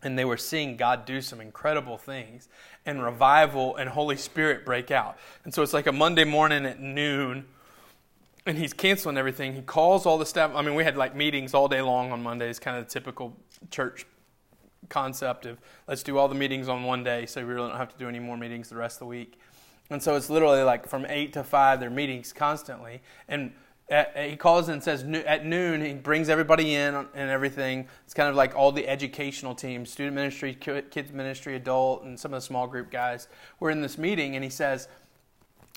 And 0.03 0.17
they 0.17 0.25
were 0.25 0.37
seeing 0.37 0.77
God 0.77 1.05
do 1.05 1.21
some 1.21 1.41
incredible 1.41 1.97
things 1.97 2.49
and 2.85 3.03
revival 3.03 3.75
and 3.77 3.89
Holy 3.89 4.15
Spirit 4.15 4.63
break 4.63 4.91
out. 4.91 5.17
And 5.43 5.53
so 5.53 5.63
it's 5.63 5.73
like 5.73 5.87
a 5.87 5.91
Monday 5.91 6.23
morning 6.23 6.65
at 6.65 6.79
noon, 6.79 7.45
and 8.45 8.57
he's 8.57 8.73
canceling 8.73 9.17
everything. 9.17 9.53
He 9.53 9.61
calls 9.61 10.05
all 10.05 10.19
the 10.19 10.25
staff. 10.25 10.51
I 10.53 10.61
mean, 10.61 10.75
we 10.75 10.83
had 10.83 10.95
like 10.97 11.15
meetings 11.15 11.55
all 11.55 11.67
day 11.67 11.81
long 11.81 12.11
on 12.11 12.21
Mondays, 12.21 12.59
kind 12.59 12.77
of 12.77 12.85
the 12.85 12.91
typical 12.91 13.35
church 13.71 14.05
concept 14.89 15.45
of 15.45 15.57
let's 15.87 16.03
do 16.03 16.17
all 16.17 16.27
the 16.27 16.35
meetings 16.35 16.69
on 16.69 16.83
one 16.83 17.03
day 17.03 17.25
so 17.25 17.41
we 17.41 17.53
really 17.53 17.67
don't 17.67 17.77
have 17.77 17.91
to 17.91 17.97
do 17.97 18.07
any 18.07 18.19
more 18.19 18.37
meetings 18.37 18.69
the 18.69 18.75
rest 18.75 18.97
of 18.97 18.99
the 18.99 19.05
week. 19.07 19.39
And 19.89 20.01
so 20.01 20.15
it's 20.15 20.29
literally 20.29 20.63
like 20.63 20.87
from 20.87 21.05
8 21.05 21.33
to 21.33 21.43
5, 21.43 21.79
they're 21.79 21.89
meetings 21.89 22.33
constantly. 22.33 23.01
And 23.27 23.53
at, 23.89 24.17
he 24.17 24.35
calls 24.35 24.67
and 24.67 24.83
says 24.83 25.03
at 25.25 25.45
noon, 25.45 25.83
he 25.83 25.93
brings 25.93 26.27
everybody 26.27 26.75
in 26.75 26.93
and 26.95 27.29
everything. 27.29 27.87
It's 28.03 28.13
kind 28.13 28.29
of 28.29 28.35
like 28.35 28.55
all 28.55 28.71
the 28.71 28.87
educational 28.87 29.55
teams 29.55 29.89
student 29.89 30.15
ministry, 30.15 30.53
kids 30.53 31.11
ministry, 31.11 31.55
adult, 31.55 32.03
and 32.03 32.19
some 32.19 32.33
of 32.33 32.41
the 32.41 32.45
small 32.45 32.67
group 32.67 32.91
guys. 32.91 33.29
We're 33.59 33.69
in 33.69 33.81
this 33.81 33.97
meeting, 33.97 34.35
and 34.35 34.43
he 34.43 34.49
says, 34.49 34.89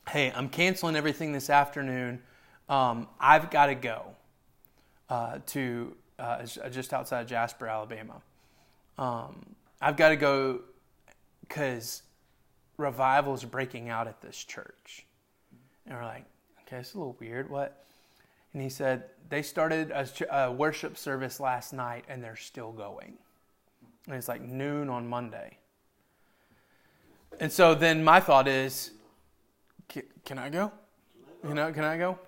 Hey, 0.08 0.32
I'm 0.34 0.48
canceling 0.48 0.96
everything 0.96 1.32
this 1.32 1.50
afternoon. 1.50 2.20
Um, 2.68 3.06
I've 3.20 3.50
got 3.50 3.66
to 3.66 3.74
go 3.76 4.06
uh, 5.08 5.38
to 5.46 5.94
uh, 6.18 6.44
just 6.70 6.92
outside 6.92 7.28
Jasper, 7.28 7.68
Alabama 7.68 8.22
um, 9.00 9.46
I've 9.80 9.96
got 9.96 10.10
to 10.10 10.16
go 10.16 10.60
because 11.40 12.02
revival 12.80 13.34
is 13.34 13.44
breaking 13.44 13.88
out 13.88 14.08
at 14.08 14.20
this 14.20 14.42
church. 14.42 15.06
And 15.87 15.96
we're 15.96 16.04
like, 16.04 16.25
okay, 16.62 16.78
it's 16.78 16.94
a 16.94 16.99
little 16.99 17.16
weird. 17.20 17.50
What? 17.50 17.84
And 18.52 18.62
he 18.62 18.68
said, 18.68 19.04
they 19.28 19.42
started 19.42 19.90
a, 19.92 20.37
a 20.37 20.50
worship 20.50 20.99
service 20.99 21.38
last 21.38 21.72
night 21.72 22.04
and 22.08 22.22
they're 22.22 22.37
still 22.37 22.72
going. 22.72 23.14
And 24.06 24.16
it's 24.16 24.28
like 24.28 24.42
noon 24.42 24.88
on 24.88 25.08
Monday. 25.08 25.58
And 27.38 27.52
so 27.52 27.75
then 27.75 28.02
my 28.02 28.18
thought 28.18 28.49
is, 28.49 28.90
can, 29.88 30.02
can 30.25 30.38
I 30.38 30.49
go? 30.49 30.72
You 31.46 31.54
know, 31.54 31.72
can 31.72 31.84
I 31.84 31.96
go? 31.96 32.18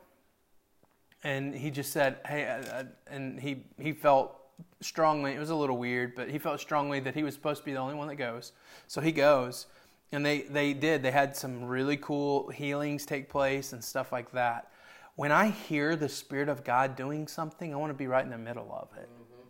And 1.24 1.54
he 1.54 1.70
just 1.70 1.92
said, 1.92 2.18
hey, 2.26 2.46
uh, 2.46 2.72
uh 2.72 2.84
and 3.08 3.38
he, 3.38 3.64
he 3.80 3.92
felt 3.92 4.38
strongly, 4.80 5.32
it 5.32 5.38
was 5.38 5.50
a 5.50 5.54
little 5.54 5.76
weird, 5.76 6.14
but 6.14 6.30
he 6.30 6.38
felt 6.38 6.60
strongly 6.60 7.00
that 7.00 7.14
he 7.14 7.22
was 7.22 7.34
supposed 7.34 7.60
to 7.60 7.64
be 7.64 7.72
the 7.72 7.78
only 7.78 7.94
one 7.94 8.08
that 8.08 8.16
goes. 8.16 8.52
So 8.86 9.00
he 9.00 9.12
goes. 9.12 9.66
And 10.12 10.24
they, 10.24 10.42
they 10.42 10.74
did. 10.74 11.02
They 11.02 11.10
had 11.10 11.34
some 11.34 11.64
really 11.64 11.96
cool 11.96 12.48
healings 12.50 13.06
take 13.06 13.28
place 13.28 13.72
and 13.72 13.82
stuff 13.82 14.12
like 14.12 14.30
that. 14.32 14.70
When 15.16 15.32
I 15.32 15.48
hear 15.48 15.96
the 15.96 16.08
Spirit 16.08 16.48
of 16.48 16.64
God 16.64 16.96
doing 16.96 17.26
something, 17.26 17.72
I 17.72 17.76
want 17.76 17.90
to 17.90 17.94
be 17.94 18.06
right 18.06 18.24
in 18.24 18.30
the 18.30 18.38
middle 18.38 18.70
of 18.70 18.96
it. 18.96 19.08
Mm-hmm. 19.08 19.42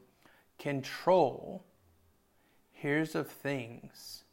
Control 0.59 1.64
hears 2.71 3.14
of 3.14 3.28
things 3.28 4.25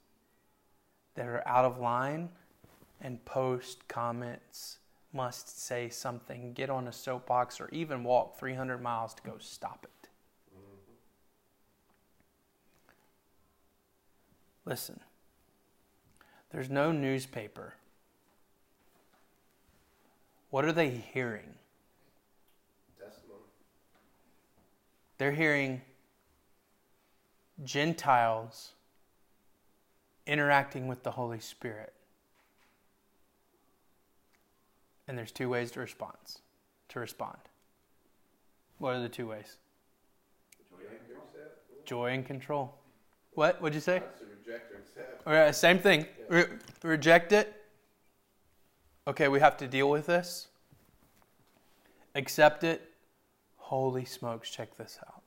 that 1.15 1.27
are 1.27 1.47
out 1.47 1.65
of 1.65 1.79
line 1.79 2.29
and 3.01 3.23
post 3.25 3.87
comments 3.87 4.77
must 5.13 5.59
say 5.59 5.89
something, 5.89 6.53
get 6.53 6.69
on 6.69 6.87
a 6.87 6.91
soapbox, 6.91 7.59
or 7.59 7.69
even 7.71 8.03
walk 8.03 8.37
300 8.37 8.81
miles 8.81 9.13
to 9.15 9.23
go 9.23 9.35
stop 9.39 9.85
it. 9.85 10.09
Listen, 14.65 14.99
there's 16.51 16.69
no 16.69 16.91
newspaper. 16.91 17.75
What 20.49 20.65
are 20.65 20.71
they 20.71 20.89
hearing? 20.89 21.53
Testimony. 22.99 23.39
They're 25.17 25.31
hearing 25.31 25.81
Gentiles 27.63 28.71
interacting 30.25 30.87
with 30.87 31.03
the 31.03 31.11
Holy 31.11 31.39
Spirit. 31.39 31.93
And 35.07 35.17
there's 35.17 35.31
two 35.31 35.49
ways 35.49 35.71
to 35.71 35.79
respond. 35.79 36.17
To 36.89 36.99
respond. 36.99 37.37
What 38.77 38.95
are 38.95 39.01
the 39.01 39.09
two 39.09 39.27
ways? 39.27 39.57
Joy 40.71 40.85
and, 40.89 41.85
Joy 41.85 42.05
and 42.11 42.25
control. 42.25 42.75
What? 43.33 43.61
What'd 43.61 43.75
you 43.75 43.81
say? 43.81 44.01
Reject 44.49 44.71
or 44.71 44.77
accept. 44.77 45.27
Okay, 45.27 45.51
same 45.51 45.79
thing. 45.79 46.05
Re- 46.27 46.45
reject 46.83 47.31
it. 47.31 47.53
Okay, 49.07 49.27
we 49.27 49.39
have 49.39 49.57
to 49.57 49.67
deal 49.67 49.89
with 49.89 50.07
this. 50.07 50.47
Accept 52.15 52.63
it. 52.63 52.91
Holy 53.57 54.05
smokes, 54.05 54.49
check 54.49 54.75
this 54.77 54.97
out. 55.05 55.21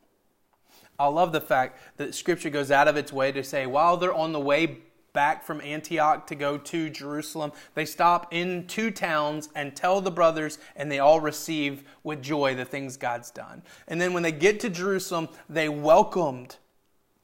I 0.99 1.07
love 1.07 1.33
the 1.33 1.41
fact 1.41 1.79
that 1.99 2.15
Scripture 2.15 2.51
goes 2.51 2.71
out 2.71 2.89
of 2.89 2.97
its 2.97 3.13
way 3.13 3.31
to 3.33 3.45
say 3.45 3.67
while 3.67 3.97
they're 3.97 4.13
on 4.13 4.33
the 4.33 4.41
way 4.41 4.79
back 5.13 5.45
from 5.45 5.61
Antioch 5.61 6.27
to 6.27 6.35
go 6.35 6.59
to 6.59 6.91
Jerusalem, 6.91 7.53
they 7.75 7.85
stop 7.85 8.33
in 8.33 8.67
two 8.67 8.91
towns 8.91 9.51
and 9.55 9.77
tell 9.77 10.01
the 10.01 10.11
brothers, 10.11 10.59
and 10.75 10.91
they 10.91 10.99
all 10.99 11.21
receive 11.21 11.85
with 12.03 12.23
joy 12.23 12.55
the 12.55 12.65
things 12.65 12.97
God's 12.97 13.31
done. 13.31 13.63
And 13.87 14.01
then 14.01 14.13
when 14.15 14.23
they 14.23 14.33
get 14.33 14.59
to 14.61 14.71
Jerusalem, 14.71 15.29
they 15.49 15.69
welcomed 15.69 16.57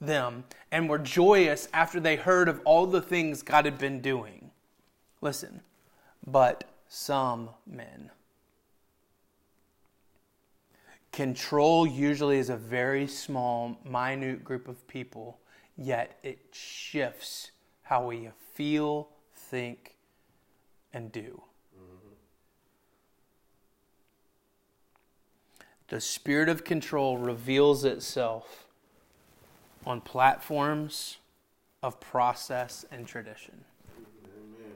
them 0.01 0.45
and 0.71 0.89
were 0.89 0.99
joyous 0.99 1.69
after 1.73 1.99
they 2.01 2.17
heard 2.17 2.49
of 2.49 2.61
all 2.65 2.87
the 2.87 3.03
things 3.03 3.43
God 3.43 3.65
had 3.65 3.79
been 3.79 4.01
doing. 4.01 4.51
Listen, 5.21 5.61
but 6.27 6.65
some 6.89 7.51
men. 7.67 8.11
Control 11.11 11.87
usually 11.87 12.39
is 12.39 12.51
a 12.51 12.57
very 12.57 13.07
small, 13.07 13.79
minute 13.85 14.45
group 14.45 14.69
of 14.69 14.87
people, 14.87 15.39
yet 15.77 16.19
it 16.23 16.39
shifts 16.53 17.51
how 17.83 18.07
we 18.07 18.29
feel, 18.55 19.09
think, 19.35 19.97
and 20.93 21.11
do. 21.11 21.43
Mm-hmm. 21.77 22.15
The 25.89 26.01
spirit 26.01 26.49
of 26.49 26.65
control 26.65 27.19
reveals 27.19 27.85
itself 27.85 28.68
on 29.87 30.01
platforms 30.01 31.19
of 31.83 31.99
process 32.01 32.85
and 32.91 33.07
tradition. 33.07 33.65
Amen. 33.97 34.73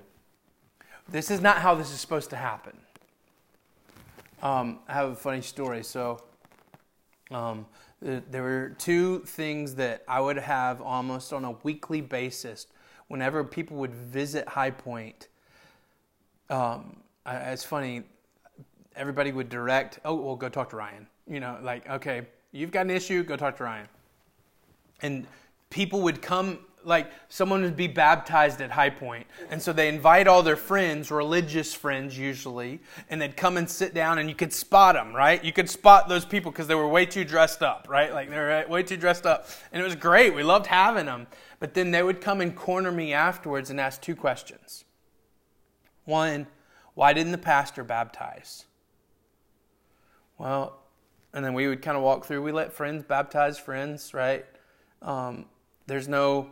This 1.08 1.30
is 1.30 1.40
not 1.40 1.58
how 1.58 1.74
this 1.74 1.90
is 1.90 2.00
supposed 2.00 2.30
to 2.30 2.36
happen. 2.36 2.76
Um, 4.42 4.80
I 4.88 4.94
have 4.94 5.10
a 5.10 5.16
funny 5.16 5.42
story. 5.42 5.84
So, 5.84 6.22
um, 7.30 7.66
there 8.00 8.42
were 8.42 8.74
two 8.78 9.20
things 9.20 9.76
that 9.76 10.02
I 10.08 10.20
would 10.20 10.38
have 10.38 10.80
almost 10.80 11.32
on 11.32 11.44
a 11.44 11.52
weekly 11.62 12.00
basis 12.00 12.66
whenever 13.12 13.44
people 13.44 13.76
would 13.76 13.94
visit 13.94 14.48
High 14.48 14.70
Point, 14.70 15.28
um, 16.48 16.96
it's 17.26 17.62
funny. 17.62 18.04
Everybody 18.96 19.32
would 19.32 19.50
direct, 19.50 19.98
"Oh, 20.04 20.14
well, 20.14 20.34
go 20.34 20.48
talk 20.48 20.70
to 20.70 20.76
Ryan." 20.76 21.06
You 21.26 21.40
know, 21.40 21.58
like, 21.62 21.88
okay, 21.88 22.26
you've 22.52 22.70
got 22.70 22.82
an 22.82 22.90
issue, 22.90 23.22
go 23.22 23.36
talk 23.36 23.58
to 23.58 23.64
Ryan. 23.64 23.86
And 25.02 25.26
people 25.70 26.00
would 26.02 26.22
come 26.22 26.60
like 26.84 27.10
someone 27.28 27.62
would 27.62 27.76
be 27.76 27.86
baptized 27.86 28.60
at 28.60 28.70
High 28.70 28.90
Point, 28.90 29.26
and 29.50 29.60
so 29.60 29.72
they 29.72 29.88
invite 29.88 30.26
all 30.26 30.42
their 30.42 30.56
friends, 30.56 31.10
religious 31.10 31.74
friends 31.74 32.18
usually, 32.18 32.80
and 33.08 33.20
they'd 33.20 33.36
come 33.36 33.56
and 33.56 33.68
sit 33.68 33.94
down, 33.94 34.18
and 34.18 34.28
you 34.28 34.34
could 34.34 34.52
spot 34.52 34.94
them, 34.94 35.14
right? 35.14 35.42
You 35.44 35.52
could 35.52 35.70
spot 35.70 36.08
those 36.08 36.24
people 36.24 36.50
because 36.50 36.66
they 36.66 36.74
were 36.74 36.88
way 36.88 37.06
too 37.06 37.24
dressed 37.24 37.62
up, 37.62 37.86
right? 37.88 38.12
Like 38.12 38.30
they 38.30 38.36
were 38.36 38.64
way 38.68 38.82
too 38.82 38.96
dressed 38.96 39.26
up, 39.26 39.46
and 39.72 39.80
it 39.80 39.84
was 39.84 39.94
great. 39.94 40.34
We 40.34 40.42
loved 40.42 40.66
having 40.66 41.06
them, 41.06 41.26
but 41.60 41.74
then 41.74 41.90
they 41.90 42.02
would 42.02 42.20
come 42.20 42.40
and 42.40 42.54
corner 42.54 42.90
me 42.90 43.12
afterwards 43.12 43.70
and 43.70 43.80
ask 43.80 44.00
two 44.00 44.16
questions. 44.16 44.84
One, 46.04 46.46
why 46.94 47.12
didn't 47.12 47.32
the 47.32 47.38
pastor 47.38 47.84
baptize? 47.84 48.64
Well, 50.36 50.80
and 51.32 51.44
then 51.44 51.54
we 51.54 51.68
would 51.68 51.80
kind 51.80 51.96
of 51.96 52.02
walk 52.02 52.26
through. 52.26 52.42
We 52.42 52.52
let 52.52 52.72
friends 52.72 53.04
baptize 53.04 53.58
friends, 53.58 54.12
right? 54.12 54.44
Um, 55.02 55.46
there's 55.86 56.08
no 56.08 56.48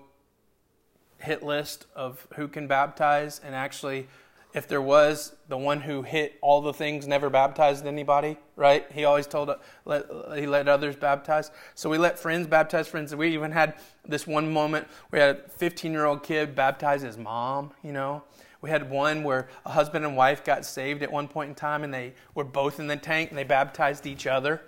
hit 1.18 1.42
list 1.42 1.86
of 1.94 2.26
who 2.34 2.48
can 2.48 2.66
baptize, 2.66 3.40
and 3.44 3.54
actually, 3.54 4.08
if 4.52 4.66
there 4.66 4.82
was, 4.82 5.36
the 5.48 5.56
one 5.56 5.80
who 5.80 6.02
hit 6.02 6.36
all 6.42 6.60
the 6.60 6.72
things 6.72 7.06
never 7.06 7.30
baptized 7.30 7.86
anybody, 7.86 8.36
right? 8.56 8.84
He 8.92 9.04
always 9.04 9.28
told 9.28 9.54
let 9.84 10.06
he 10.36 10.46
let 10.46 10.68
others 10.68 10.96
baptize. 10.96 11.52
So 11.76 11.88
we 11.88 11.98
let 11.98 12.18
friends 12.18 12.48
baptize 12.48 12.88
friends. 12.88 13.14
We 13.14 13.32
even 13.32 13.52
had 13.52 13.74
this 14.04 14.26
one 14.26 14.52
moment 14.52 14.88
we 15.12 15.20
had 15.20 15.36
a 15.36 15.48
15 15.50 15.92
year 15.92 16.06
old 16.06 16.24
kid 16.24 16.56
baptize 16.56 17.02
his 17.02 17.16
mom. 17.16 17.70
You 17.84 17.92
know, 17.92 18.24
we 18.60 18.70
had 18.70 18.90
one 18.90 19.22
where 19.22 19.48
a 19.64 19.70
husband 19.70 20.04
and 20.04 20.16
wife 20.16 20.44
got 20.44 20.64
saved 20.64 21.04
at 21.04 21.12
one 21.12 21.28
point 21.28 21.50
in 21.50 21.54
time, 21.54 21.84
and 21.84 21.94
they 21.94 22.14
were 22.34 22.44
both 22.44 22.80
in 22.80 22.88
the 22.88 22.96
tank 22.96 23.30
and 23.30 23.38
they 23.38 23.44
baptized 23.44 24.04
each 24.04 24.26
other. 24.26 24.62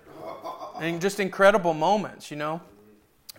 And 0.79 1.01
just 1.01 1.19
incredible 1.19 1.73
moments, 1.73 2.31
you 2.31 2.37
know 2.37 2.61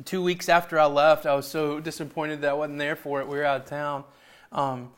two 0.03 0.23
weeks 0.23 0.49
after 0.49 0.79
I 0.79 0.87
left, 0.87 1.27
I 1.27 1.35
was 1.35 1.47
so 1.47 1.79
disappointed 1.79 2.41
that 2.41 2.51
I 2.51 2.55
wasn't 2.55 2.79
there 2.79 2.97
for 2.97 3.21
it. 3.21 3.29
We 3.29 3.37
were 3.37 3.45
out 3.45 3.61
of 3.61 3.67
town. 3.67 4.05
Um, 4.51 4.91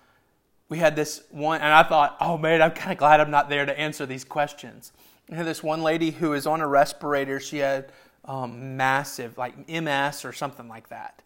we 0.68 0.78
had 0.78 0.96
this 0.96 1.22
one, 1.30 1.60
and 1.60 1.72
I 1.72 1.82
thought, 1.82 2.16
oh 2.20 2.38
man, 2.38 2.62
I'm 2.62 2.70
kind 2.70 2.92
of 2.92 2.98
glad 2.98 3.20
I'm 3.20 3.30
not 3.30 3.48
there 3.48 3.66
to 3.66 3.78
answer 3.78 4.06
these 4.06 4.24
questions. 4.24 4.92
Had 5.30 5.46
this 5.46 5.62
one 5.62 5.82
lady 5.82 6.10
who 6.12 6.30
was 6.30 6.46
on 6.46 6.60
a 6.60 6.66
respirator. 6.66 7.40
She 7.40 7.58
had 7.58 7.92
um, 8.24 8.76
massive, 8.76 9.36
like 9.36 9.68
MS 9.68 10.24
or 10.24 10.32
something 10.32 10.68
like 10.68 10.88
that. 10.88 11.22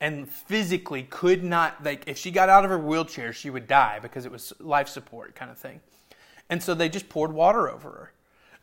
And 0.00 0.28
physically 0.28 1.04
could 1.04 1.44
not, 1.44 1.84
like, 1.84 2.04
if 2.06 2.18
she 2.18 2.32
got 2.32 2.48
out 2.48 2.64
of 2.64 2.70
her 2.70 2.78
wheelchair, 2.78 3.32
she 3.32 3.50
would 3.50 3.68
die 3.68 4.00
because 4.00 4.26
it 4.26 4.32
was 4.32 4.52
life 4.58 4.88
support 4.88 5.34
kind 5.36 5.50
of 5.50 5.58
thing. 5.58 5.80
And 6.50 6.62
so 6.62 6.74
they 6.74 6.88
just 6.88 7.08
poured 7.08 7.32
water 7.32 7.70
over 7.70 7.88
her 7.88 8.12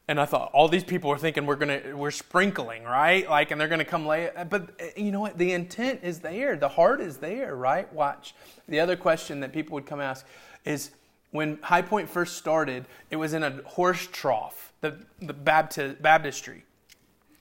and 0.09 0.19
I 0.19 0.25
thought 0.25 0.49
all 0.53 0.67
these 0.67 0.83
people 0.83 1.11
are 1.11 1.19
thinking 1.19 1.45
we're 1.45 1.55
gonna 1.55 1.81
we're 1.93 2.09
sprinkling 2.09 2.83
right? 2.83 3.29
Like 3.29 3.51
and 3.51 3.61
they're 3.61 3.67
gonna 3.67 3.85
come 3.85 4.07
lay 4.07 4.31
but 4.49 4.71
eh, 4.79 4.89
you 4.97 5.11
know 5.11 5.19
what? 5.19 5.37
The 5.37 5.51
intent 5.53 5.99
is 6.01 6.19
there. 6.19 6.55
The 6.55 6.67
heart 6.67 6.99
is 6.99 7.17
there 7.17 7.55
right? 7.55 7.91
Watch. 7.93 8.33
The 8.67 8.79
other 8.79 8.97
question 8.97 9.39
that 9.41 9.53
people 9.53 9.75
would 9.75 9.85
come 9.85 10.01
ask 10.01 10.25
is 10.65 10.89
when 11.29 11.59
High 11.61 11.83
Point 11.83 12.09
first 12.09 12.37
started 12.37 12.87
it 13.11 13.17
was 13.17 13.33
in 13.33 13.43
a 13.43 13.61
horse 13.65 14.07
trough 14.11 14.73
the 14.81 14.97
the 15.21 15.33
Baptist, 15.33 16.01
baptistry. 16.01 16.63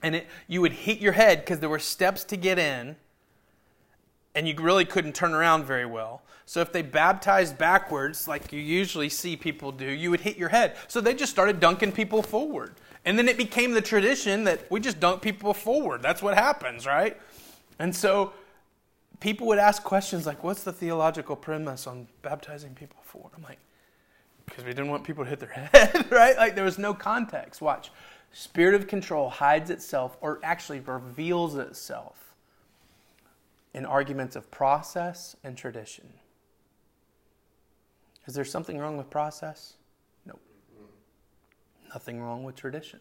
And 0.02 0.14
it 0.14 0.26
you 0.46 0.60
would 0.60 0.72
hit 0.72 0.98
your 0.98 1.12
head 1.12 1.40
because 1.40 1.60
there 1.60 1.70
were 1.70 1.78
steps 1.78 2.22
to 2.24 2.36
get 2.36 2.58
in 2.58 2.96
and 4.38 4.46
you 4.46 4.54
really 4.54 4.84
couldn't 4.84 5.16
turn 5.16 5.34
around 5.34 5.64
very 5.64 5.84
well. 5.84 6.22
So 6.46 6.60
if 6.60 6.72
they 6.72 6.80
baptized 6.80 7.58
backwards, 7.58 8.28
like 8.28 8.52
you 8.52 8.60
usually 8.60 9.08
see 9.08 9.36
people 9.36 9.72
do, 9.72 9.84
you 9.84 10.12
would 10.12 10.20
hit 10.20 10.36
your 10.36 10.48
head. 10.48 10.76
So 10.86 11.00
they 11.00 11.12
just 11.12 11.32
started 11.32 11.58
dunking 11.58 11.90
people 11.90 12.22
forward. 12.22 12.76
And 13.04 13.18
then 13.18 13.28
it 13.28 13.36
became 13.36 13.72
the 13.72 13.82
tradition 13.82 14.44
that 14.44 14.70
we 14.70 14.78
just 14.78 15.00
dunk 15.00 15.22
people 15.22 15.52
forward. 15.54 16.02
That's 16.02 16.22
what 16.22 16.34
happens, 16.34 16.86
right? 16.86 17.16
And 17.80 17.94
so 17.94 18.32
people 19.18 19.48
would 19.48 19.58
ask 19.58 19.82
questions 19.82 20.24
like, 20.24 20.44
What's 20.44 20.62
the 20.62 20.72
theological 20.72 21.34
premise 21.34 21.88
on 21.88 22.06
baptizing 22.22 22.76
people 22.76 23.00
forward? 23.02 23.32
I'm 23.36 23.42
like, 23.42 23.58
Because 24.44 24.62
we 24.62 24.70
didn't 24.70 24.88
want 24.88 25.02
people 25.02 25.24
to 25.24 25.30
hit 25.30 25.40
their 25.40 25.48
head, 25.72 26.12
right? 26.12 26.36
Like 26.36 26.54
there 26.54 26.64
was 26.64 26.78
no 26.78 26.94
context. 26.94 27.60
Watch. 27.60 27.90
Spirit 28.30 28.76
of 28.76 28.86
control 28.86 29.30
hides 29.30 29.68
itself 29.68 30.16
or 30.20 30.38
actually 30.44 30.78
reveals 30.78 31.56
itself 31.56 32.27
in 33.78 33.86
arguments 33.86 34.34
of 34.34 34.50
process 34.50 35.36
and 35.44 35.56
tradition. 35.56 36.12
Is 38.26 38.34
there 38.34 38.44
something 38.44 38.76
wrong 38.76 38.96
with 38.96 39.08
process? 39.08 39.74
Nope. 40.26 40.40
Nothing 41.88 42.20
wrong 42.20 42.42
with 42.42 42.56
tradition. 42.56 42.98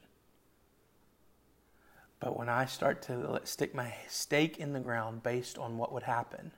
But 2.19 2.37
when 2.37 2.47
I 2.47 2.65
start 2.65 3.01
to 3.03 3.41
stick 3.43 3.73
my 3.73 3.91
stake 4.07 4.59
in 4.59 4.71
the 4.71 4.79
ground 4.79 5.23
based 5.23 5.57
on 5.57 5.79
what 5.79 5.91
would 5.91 6.03
happen 6.03 6.51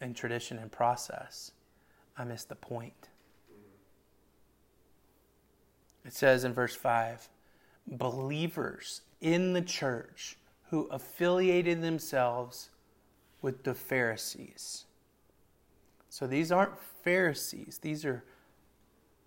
in 0.00 0.14
tradition 0.14 0.58
and 0.58 0.72
process, 0.72 1.52
I 2.16 2.24
miss 2.24 2.44
the 2.44 2.54
point. 2.54 3.10
It 6.06 6.14
says 6.14 6.44
in 6.44 6.54
verse 6.54 6.74
5 6.74 7.28
believers 7.86 9.02
in 9.20 9.52
the 9.52 9.60
church 9.60 10.38
who 10.74 10.88
affiliated 10.90 11.80
themselves 11.80 12.70
with 13.42 13.62
the 13.62 13.72
Pharisees. 13.72 14.86
So 16.08 16.26
these 16.26 16.50
aren't 16.50 16.76
Pharisees, 17.04 17.78
these 17.80 18.04
are 18.04 18.24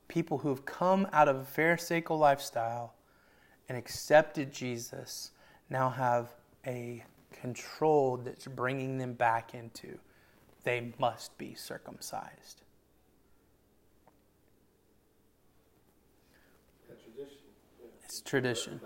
people 0.10 0.40
who 0.40 0.50
have 0.50 0.66
come 0.66 1.08
out 1.14 1.30
of 1.30 1.38
a 1.38 1.46
Pharisaical 1.46 2.18
lifestyle 2.18 2.96
and 3.70 3.78
accepted 3.78 4.52
Jesus, 4.52 5.32
now 5.70 5.90
have 5.90 6.36
a 6.66 7.02
control 7.32 8.18
that's 8.18 8.48
bringing 8.48 8.98
them 8.98 9.14
back 9.14 9.54
into 9.54 10.00
they 10.66 10.92
must 11.00 11.38
be 11.38 11.56
circumcised. 11.56 12.64
Tradition. 16.90 17.38
Yeah. 17.80 17.88
It's 18.04 18.20
tradition 18.20 18.82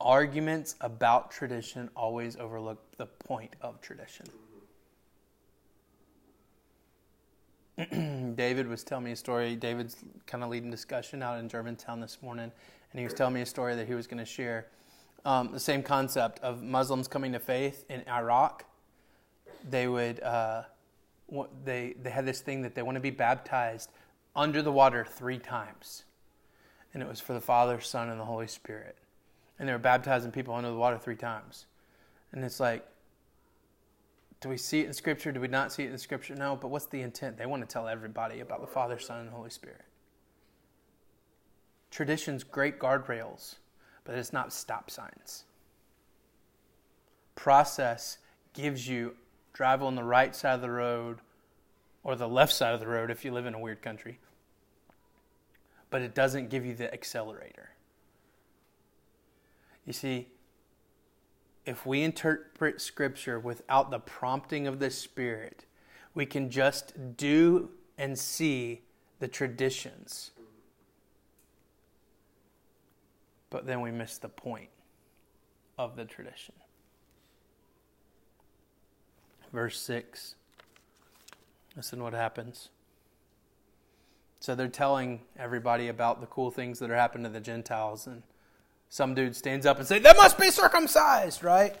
arguments 0.00 0.76
about 0.80 1.30
tradition 1.30 1.90
always 1.96 2.36
overlook 2.36 2.78
the 2.96 3.06
point 3.06 3.54
of 3.60 3.80
tradition. 3.80 4.26
David 8.36 8.68
was 8.68 8.82
telling 8.84 9.04
me 9.04 9.12
a 9.12 9.16
story. 9.16 9.54
David's 9.54 9.96
kind 10.26 10.42
of 10.42 10.50
leading 10.50 10.70
discussion 10.70 11.22
out 11.22 11.38
in 11.38 11.48
Germantown 11.48 12.00
this 12.00 12.18
morning, 12.22 12.50
and 12.92 12.98
he 12.98 13.04
was 13.04 13.12
telling 13.12 13.34
me 13.34 13.42
a 13.42 13.46
story 13.46 13.74
that 13.74 13.86
he 13.86 13.94
was 13.94 14.06
going 14.06 14.18
to 14.18 14.24
share. 14.24 14.66
Um, 15.24 15.52
the 15.52 15.60
same 15.60 15.82
concept 15.82 16.38
of 16.40 16.62
Muslims 16.62 17.08
coming 17.08 17.32
to 17.32 17.38
faith 17.38 17.84
in 17.90 18.02
Iraq. 18.08 18.64
They 19.68 19.88
would 19.88 20.20
uh, 20.22 20.62
they 21.64 21.94
they 22.02 22.10
had 22.10 22.24
this 22.24 22.40
thing 22.40 22.62
that 22.62 22.74
they 22.74 22.82
want 22.82 22.96
to 22.96 23.00
be 23.00 23.10
baptized 23.10 23.90
under 24.34 24.62
the 24.62 24.72
water 24.72 25.04
three 25.04 25.38
times. 25.38 26.04
and 26.94 27.02
it 27.02 27.08
was 27.08 27.20
for 27.20 27.34
the 27.34 27.40
Father, 27.40 27.80
Son, 27.80 28.08
and 28.08 28.18
the 28.18 28.24
Holy 28.24 28.46
Spirit. 28.46 28.96
And 29.58 29.68
they 29.68 29.72
were 29.72 29.78
baptizing 29.78 30.30
people 30.32 30.54
under 30.54 30.70
the 30.70 30.76
water 30.76 30.98
three 30.98 31.16
times. 31.16 31.66
And 32.32 32.44
it's 32.44 32.60
like, 32.60 32.86
do 34.40 34.48
we 34.48 34.56
see 34.56 34.80
it 34.80 34.86
in 34.86 34.92
Scripture? 34.92 35.32
Do 35.32 35.40
we 35.40 35.48
not 35.48 35.72
see 35.72 35.84
it 35.84 35.90
in 35.90 35.98
Scripture? 35.98 36.34
No, 36.34 36.56
but 36.56 36.68
what's 36.68 36.86
the 36.86 37.00
intent? 37.00 37.38
They 37.38 37.46
want 37.46 37.66
to 37.66 37.72
tell 37.72 37.88
everybody 37.88 38.40
about 38.40 38.60
the 38.60 38.66
Father, 38.66 38.98
Son, 38.98 39.20
and 39.20 39.30
Holy 39.30 39.50
Spirit. 39.50 39.82
Tradition's 41.90 42.44
great 42.44 42.78
guardrails, 42.78 43.56
but 44.04 44.16
it's 44.16 44.32
not 44.32 44.52
stop 44.52 44.90
signs. 44.90 45.44
Process 47.34 48.18
gives 48.52 48.86
you 48.86 49.16
drive 49.52 49.82
on 49.82 49.94
the 49.94 50.04
right 50.04 50.36
side 50.36 50.54
of 50.54 50.60
the 50.60 50.70
road 50.70 51.20
or 52.04 52.14
the 52.14 52.28
left 52.28 52.52
side 52.52 52.74
of 52.74 52.80
the 52.80 52.86
road 52.86 53.10
if 53.10 53.24
you 53.24 53.32
live 53.32 53.46
in 53.46 53.54
a 53.54 53.58
weird 53.58 53.80
country, 53.80 54.18
but 55.90 56.02
it 56.02 56.14
doesn't 56.14 56.50
give 56.50 56.64
you 56.64 56.74
the 56.74 56.92
accelerator. 56.92 57.70
You 59.86 59.92
see, 59.92 60.28
if 61.64 61.86
we 61.86 62.02
interpret 62.02 62.80
Scripture 62.80 63.38
without 63.38 63.90
the 63.90 64.00
prompting 64.00 64.66
of 64.66 64.78
the 64.78 64.90
Spirit, 64.90 65.64
we 66.14 66.26
can 66.26 66.50
just 66.50 67.16
do 67.16 67.70
and 67.96 68.18
see 68.18 68.82
the 69.20 69.28
traditions. 69.28 70.32
But 73.48 73.66
then 73.66 73.80
we 73.80 73.90
miss 73.90 74.18
the 74.18 74.28
point 74.28 74.70
of 75.78 75.96
the 75.96 76.04
tradition. 76.04 76.54
Verse 79.52 79.80
6. 79.80 80.34
Listen 81.76 82.02
what 82.02 82.12
happens. 82.12 82.70
So 84.40 84.54
they're 84.54 84.68
telling 84.68 85.22
everybody 85.38 85.88
about 85.88 86.20
the 86.20 86.26
cool 86.26 86.50
things 86.50 86.78
that 86.78 86.90
are 86.90 86.96
happening 86.96 87.24
to 87.24 87.30
the 87.30 87.40
Gentiles 87.40 88.06
and 88.06 88.22
some 88.88 89.14
dude 89.14 89.36
stands 89.36 89.66
up 89.66 89.78
and 89.78 89.86
say, 89.86 89.98
That 89.98 90.16
must 90.16 90.38
be 90.38 90.50
circumcised, 90.50 91.42
right? 91.42 91.76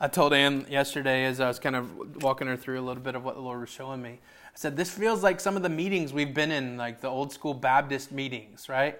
I 0.00 0.08
told 0.08 0.32
Ann 0.32 0.66
yesterday 0.68 1.24
as 1.26 1.40
I 1.40 1.46
was 1.46 1.58
kind 1.58 1.76
of 1.76 2.22
walking 2.22 2.48
her 2.48 2.56
through 2.56 2.80
a 2.80 2.82
little 2.82 3.02
bit 3.02 3.14
of 3.14 3.24
what 3.24 3.36
the 3.36 3.40
Lord 3.40 3.60
was 3.60 3.70
showing 3.70 4.02
me. 4.02 4.20
I 4.20 4.56
said, 4.56 4.76
This 4.76 4.90
feels 4.90 5.22
like 5.22 5.40
some 5.40 5.56
of 5.56 5.62
the 5.62 5.68
meetings 5.68 6.12
we've 6.12 6.34
been 6.34 6.50
in, 6.50 6.76
like 6.76 7.00
the 7.00 7.08
old 7.08 7.32
school 7.32 7.54
Baptist 7.54 8.12
meetings, 8.12 8.68
right? 8.68 8.98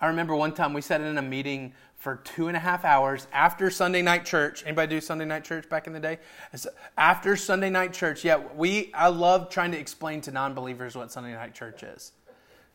I 0.00 0.08
remember 0.08 0.36
one 0.36 0.52
time 0.52 0.74
we 0.74 0.82
sat 0.82 1.00
in 1.00 1.16
a 1.16 1.22
meeting 1.22 1.72
for 1.94 2.16
two 2.16 2.48
and 2.48 2.56
a 2.56 2.60
half 2.60 2.84
hours 2.84 3.26
after 3.32 3.70
Sunday 3.70 4.02
night 4.02 4.26
church. 4.26 4.62
Anybody 4.66 4.96
do 4.96 5.00
Sunday 5.00 5.24
night 5.24 5.42
church 5.42 5.68
back 5.68 5.86
in 5.86 5.94
the 5.94 6.00
day? 6.00 6.18
After 6.98 7.34
Sunday 7.36 7.70
night 7.70 7.94
church, 7.94 8.22
yeah, 8.22 8.42
we 8.54 8.92
I 8.92 9.08
love 9.08 9.48
trying 9.48 9.72
to 9.72 9.78
explain 9.78 10.20
to 10.22 10.30
non-believers 10.30 10.96
what 10.96 11.10
Sunday 11.10 11.32
night 11.32 11.54
church 11.54 11.82
is. 11.82 12.12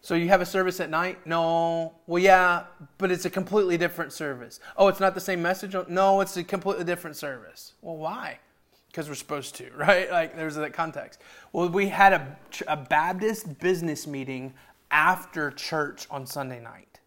So 0.03 0.15
you 0.15 0.29
have 0.29 0.41
a 0.41 0.45
service 0.45 0.79
at 0.79 0.89
night? 0.89 1.25
No. 1.27 1.93
Well, 2.07 2.21
yeah, 2.21 2.63
but 2.97 3.11
it's 3.11 3.25
a 3.25 3.29
completely 3.29 3.77
different 3.77 4.11
service. 4.11 4.59
Oh, 4.75 4.87
it's 4.87 4.99
not 4.99 5.13
the 5.13 5.21
same 5.21 5.43
message? 5.43 5.75
No, 5.87 6.21
it's 6.21 6.35
a 6.37 6.43
completely 6.43 6.83
different 6.83 7.15
service. 7.15 7.73
Well, 7.81 7.97
why? 7.97 8.39
Because 8.87 9.07
we're 9.07 9.15
supposed 9.15 9.55
to, 9.55 9.69
right? 9.75 10.09
Like 10.09 10.35
there's 10.35 10.55
that 10.55 10.73
context. 10.73 11.21
Well, 11.53 11.69
we 11.69 11.87
had 11.89 12.13
a, 12.13 12.37
a 12.67 12.77
Baptist 12.77 13.59
business 13.59 14.07
meeting 14.07 14.55
after 14.89 15.51
church 15.51 16.07
on 16.09 16.25
Sunday 16.25 16.59
night. 16.59 16.99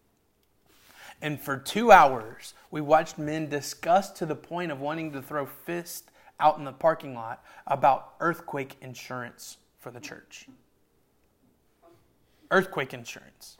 And 1.21 1.39
for 1.39 1.57
two 1.57 1.91
hours, 1.91 2.53
we 2.71 2.79
watched 2.79 3.17
men 3.17 3.49
discuss 3.49 4.09
to 4.11 4.25
the 4.25 4.35
point 4.35 4.71
of 4.71 4.79
wanting 4.79 5.11
to 5.13 5.21
throw 5.21 5.45
fists 5.45 6.09
out 6.39 6.57
in 6.59 6.63
the 6.63 6.71
parking 6.71 7.13
lot 7.13 7.43
about 7.67 8.13
earthquake 8.21 8.77
insurance 8.81 9.57
for 9.79 9.91
the 9.91 9.99
church 9.99 10.47
earthquake 12.51 12.93
insurance. 12.93 13.57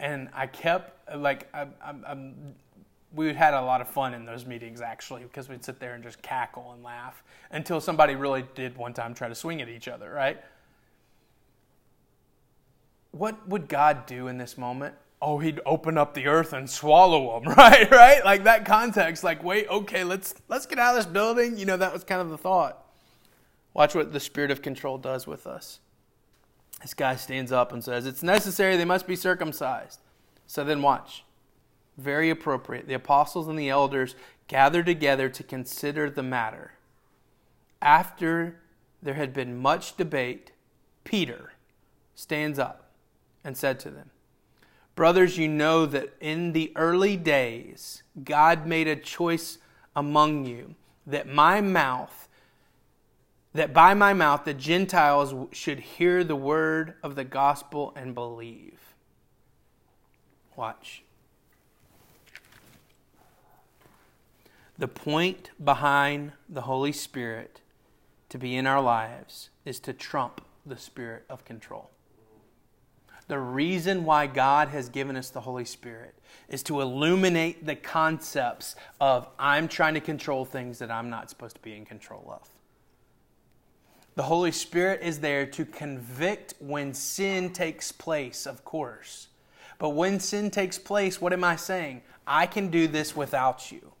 And 0.00 0.28
I 0.34 0.46
kept, 0.46 1.16
like, 1.16 1.48
I, 1.54 1.66
I, 1.82 2.16
we 3.14 3.32
had 3.32 3.54
a 3.54 3.60
lot 3.60 3.80
of 3.80 3.88
fun 3.88 4.14
in 4.14 4.24
those 4.24 4.44
meetings 4.44 4.80
actually 4.80 5.22
because 5.22 5.48
we'd 5.48 5.64
sit 5.64 5.78
there 5.78 5.94
and 5.94 6.02
just 6.02 6.20
cackle 6.22 6.72
and 6.72 6.82
laugh 6.82 7.22
until 7.50 7.80
somebody 7.80 8.14
really 8.16 8.44
did 8.54 8.76
one 8.76 8.92
time 8.92 9.14
try 9.14 9.28
to 9.28 9.34
swing 9.34 9.62
at 9.62 9.68
each 9.68 9.88
other, 9.88 10.10
right? 10.10 10.42
What 13.12 13.48
would 13.48 13.68
God 13.68 14.06
do 14.06 14.26
in 14.26 14.38
this 14.38 14.58
moment? 14.58 14.94
Oh, 15.22 15.38
he'd 15.38 15.60
open 15.64 15.96
up 15.96 16.14
the 16.14 16.26
earth 16.26 16.52
and 16.52 16.68
swallow 16.68 17.40
them, 17.40 17.52
right? 17.56 17.90
Right? 17.90 18.24
Like 18.24 18.44
that 18.44 18.64
context, 18.64 19.22
like, 19.22 19.44
wait, 19.44 19.68
okay, 19.68 20.02
let's 20.02 20.34
let's 20.48 20.66
get 20.66 20.78
out 20.78 20.96
of 20.96 21.04
this 21.04 21.12
building. 21.12 21.56
You 21.56 21.66
know, 21.66 21.76
that 21.76 21.92
was 21.92 22.02
kind 22.02 22.20
of 22.20 22.30
the 22.30 22.38
thought. 22.38 22.84
Watch 23.72 23.94
what 23.94 24.12
the 24.12 24.20
spirit 24.20 24.50
of 24.50 24.62
control 24.62 24.98
does 24.98 25.26
with 25.26 25.46
us. 25.46 25.80
This 26.84 26.92
guy 26.92 27.16
stands 27.16 27.50
up 27.50 27.72
and 27.72 27.82
says, 27.82 28.04
It's 28.04 28.22
necessary 28.22 28.76
they 28.76 28.84
must 28.84 29.06
be 29.06 29.16
circumcised. 29.16 30.00
So 30.46 30.64
then 30.64 30.82
watch. 30.82 31.24
Very 31.96 32.28
appropriate. 32.28 32.86
The 32.86 32.92
apostles 32.92 33.48
and 33.48 33.58
the 33.58 33.70
elders 33.70 34.14
gathered 34.48 34.84
together 34.84 35.30
to 35.30 35.42
consider 35.42 36.10
the 36.10 36.22
matter. 36.22 36.72
After 37.80 38.60
there 39.02 39.14
had 39.14 39.32
been 39.32 39.56
much 39.56 39.96
debate, 39.96 40.52
Peter 41.04 41.54
stands 42.14 42.58
up 42.58 42.90
and 43.42 43.56
said 43.56 43.80
to 43.80 43.90
them, 43.90 44.10
Brothers, 44.94 45.38
you 45.38 45.48
know 45.48 45.86
that 45.86 46.12
in 46.20 46.52
the 46.52 46.70
early 46.76 47.16
days 47.16 48.02
God 48.24 48.66
made 48.66 48.88
a 48.88 48.96
choice 48.96 49.56
among 49.96 50.44
you 50.44 50.74
that 51.06 51.26
my 51.26 51.62
mouth 51.62 52.23
that 53.54 53.72
by 53.72 53.94
my 53.94 54.12
mouth 54.12 54.44
the 54.44 54.52
Gentiles 54.52 55.32
should 55.52 55.78
hear 55.78 56.24
the 56.24 56.36
word 56.36 56.94
of 57.02 57.14
the 57.14 57.24
gospel 57.24 57.92
and 57.96 58.14
believe. 58.14 58.80
Watch. 60.56 61.02
The 64.76 64.88
point 64.88 65.50
behind 65.62 66.32
the 66.48 66.62
Holy 66.62 66.92
Spirit 66.92 67.60
to 68.28 68.38
be 68.38 68.56
in 68.56 68.66
our 68.66 68.80
lives 68.80 69.50
is 69.64 69.78
to 69.80 69.92
trump 69.92 70.40
the 70.66 70.76
spirit 70.76 71.24
of 71.30 71.44
control. 71.44 71.90
The 73.28 73.38
reason 73.38 74.04
why 74.04 74.26
God 74.26 74.68
has 74.68 74.88
given 74.88 75.16
us 75.16 75.30
the 75.30 75.40
Holy 75.40 75.64
Spirit 75.64 76.14
is 76.48 76.62
to 76.64 76.80
illuminate 76.80 77.64
the 77.64 77.76
concepts 77.76 78.74
of 79.00 79.28
I'm 79.38 79.68
trying 79.68 79.94
to 79.94 80.00
control 80.00 80.44
things 80.44 80.80
that 80.80 80.90
I'm 80.90 81.08
not 81.08 81.30
supposed 81.30 81.56
to 81.56 81.62
be 81.62 81.74
in 81.74 81.84
control 81.84 82.28
of. 82.28 82.48
The 84.16 84.22
Holy 84.22 84.52
Spirit 84.52 85.02
is 85.02 85.18
there 85.18 85.44
to 85.46 85.64
convict 85.64 86.54
when 86.60 86.94
sin 86.94 87.52
takes 87.52 87.90
place, 87.90 88.46
of 88.46 88.64
course. 88.64 89.28
But 89.78 89.90
when 89.90 90.20
sin 90.20 90.50
takes 90.50 90.78
place, 90.78 91.20
what 91.20 91.32
am 91.32 91.42
I 91.42 91.56
saying? 91.56 92.02
I 92.26 92.46
can 92.46 92.68
do 92.68 92.86
this 92.86 93.16
without 93.16 93.72
you. 93.72 93.92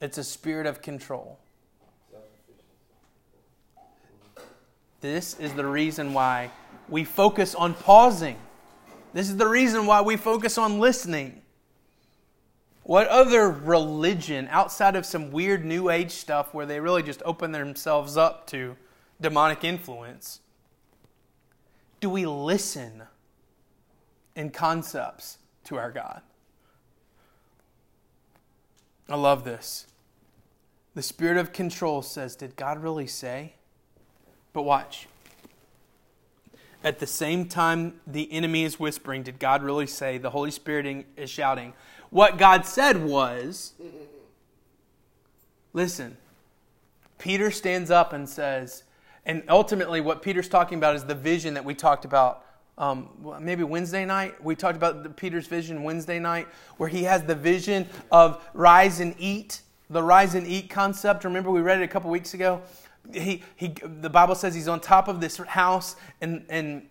It's 0.00 0.18
a 0.18 0.24
spirit 0.24 0.66
of 0.66 0.82
control. 0.82 1.38
This 5.00 5.38
is 5.38 5.54
the 5.54 5.64
reason 5.64 6.12
why 6.12 6.50
we 6.88 7.04
focus 7.04 7.54
on 7.54 7.74
pausing. 7.74 8.36
This 9.12 9.30
is 9.30 9.36
the 9.36 9.48
reason 9.48 9.86
why 9.86 10.00
we 10.00 10.16
focus 10.16 10.58
on 10.58 10.80
listening. 10.80 11.42
What 12.82 13.06
other 13.06 13.48
religion, 13.48 14.48
outside 14.50 14.96
of 14.96 15.06
some 15.06 15.30
weird 15.30 15.64
New 15.64 15.90
Age 15.90 16.10
stuff 16.10 16.52
where 16.52 16.66
they 16.66 16.80
really 16.80 17.04
just 17.04 17.22
open 17.24 17.52
themselves 17.52 18.16
up 18.16 18.46
to 18.48 18.76
demonic 19.20 19.64
influence? 19.64 20.40
Do 22.00 22.10
we 22.10 22.26
listen 22.26 23.02
in 24.36 24.50
concepts 24.50 25.38
to 25.64 25.76
our 25.76 25.90
God? 25.90 26.22
I 29.08 29.16
love 29.16 29.44
this. 29.44 29.86
The 30.94 31.02
spirit 31.02 31.36
of 31.36 31.52
control 31.52 32.02
says, 32.02 32.36
Did 32.36 32.56
God 32.56 32.82
really 32.82 33.06
say? 33.06 33.54
But 34.52 34.62
watch. 34.62 35.06
At 36.84 37.00
the 37.00 37.06
same 37.06 37.46
time, 37.46 38.00
the 38.06 38.30
enemy 38.32 38.64
is 38.64 38.78
whispering, 38.78 39.22
Did 39.22 39.38
God 39.38 39.62
really 39.62 39.86
say? 39.86 40.18
The 40.18 40.30
Holy 40.30 40.50
Spirit 40.50 41.06
is 41.16 41.30
shouting. 41.30 41.72
What 42.10 42.38
God 42.38 42.66
said 42.66 43.04
was, 43.04 43.72
Listen, 45.72 46.16
Peter 47.18 47.50
stands 47.50 47.90
up 47.90 48.12
and 48.12 48.28
says, 48.28 48.84
and 49.28 49.42
ultimately, 49.50 50.00
what 50.00 50.22
Peter's 50.22 50.48
talking 50.48 50.78
about 50.78 50.96
is 50.96 51.04
the 51.04 51.14
vision 51.14 51.52
that 51.54 51.64
we 51.64 51.74
talked 51.74 52.06
about 52.06 52.46
um, 52.78 53.10
maybe 53.40 53.62
Wednesday 53.62 54.06
night. 54.06 54.42
We 54.42 54.56
talked 54.56 54.76
about 54.76 55.02
the, 55.02 55.10
Peter's 55.10 55.46
vision 55.46 55.82
Wednesday 55.82 56.18
night, 56.18 56.48
where 56.78 56.88
he 56.88 57.02
has 57.02 57.24
the 57.24 57.34
vision 57.34 57.86
of 58.10 58.42
rise 58.54 59.00
and 59.00 59.14
eat, 59.18 59.60
the 59.90 60.02
rise 60.02 60.34
and 60.34 60.46
eat 60.46 60.70
concept. 60.70 61.24
Remember, 61.24 61.50
we 61.50 61.60
read 61.60 61.80
it 61.80 61.84
a 61.84 61.88
couple 61.88 62.10
weeks 62.10 62.32
ago. 62.32 62.62
He, 63.12 63.42
he, 63.56 63.74
the 63.82 64.08
Bible 64.08 64.34
says 64.34 64.54
he's 64.54 64.68
on 64.68 64.80
top 64.80 65.08
of 65.08 65.20
this 65.20 65.36
house, 65.36 65.96
and, 66.22 66.46
and 66.48 66.88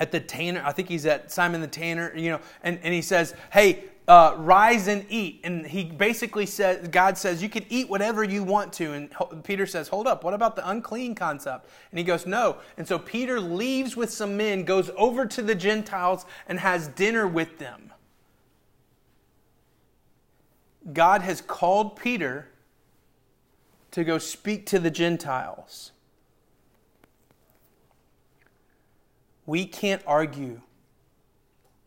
at 0.00 0.10
the 0.10 0.18
tanner, 0.18 0.62
I 0.64 0.72
think 0.72 0.88
he's 0.88 1.06
at 1.06 1.30
Simon 1.30 1.60
the 1.60 1.68
Tanner, 1.68 2.12
you 2.16 2.30
know, 2.30 2.40
and, 2.64 2.80
and 2.82 2.92
he 2.92 3.02
says, 3.02 3.34
Hey, 3.52 3.84
uh, 4.10 4.34
rise 4.38 4.88
and 4.88 5.06
eat. 5.08 5.40
And 5.44 5.64
he 5.64 5.84
basically 5.84 6.44
says, 6.44 6.88
God 6.88 7.16
says, 7.16 7.40
you 7.40 7.48
can 7.48 7.64
eat 7.68 7.88
whatever 7.88 8.24
you 8.24 8.42
want 8.42 8.72
to. 8.72 8.92
And 8.92 9.44
Peter 9.44 9.66
says, 9.66 9.86
hold 9.86 10.08
up, 10.08 10.24
what 10.24 10.34
about 10.34 10.56
the 10.56 10.68
unclean 10.68 11.14
concept? 11.14 11.68
And 11.92 11.98
he 11.98 12.04
goes, 12.04 12.26
no. 12.26 12.56
And 12.76 12.88
so 12.88 12.98
Peter 12.98 13.38
leaves 13.38 13.96
with 13.96 14.10
some 14.10 14.36
men, 14.36 14.64
goes 14.64 14.90
over 14.96 15.26
to 15.26 15.42
the 15.42 15.54
Gentiles, 15.54 16.26
and 16.48 16.58
has 16.58 16.88
dinner 16.88 17.28
with 17.28 17.58
them. 17.58 17.92
God 20.92 21.22
has 21.22 21.40
called 21.40 21.94
Peter 21.94 22.48
to 23.92 24.02
go 24.02 24.18
speak 24.18 24.66
to 24.66 24.80
the 24.80 24.90
Gentiles. 24.90 25.92
We 29.46 29.66
can't 29.66 30.02
argue 30.04 30.62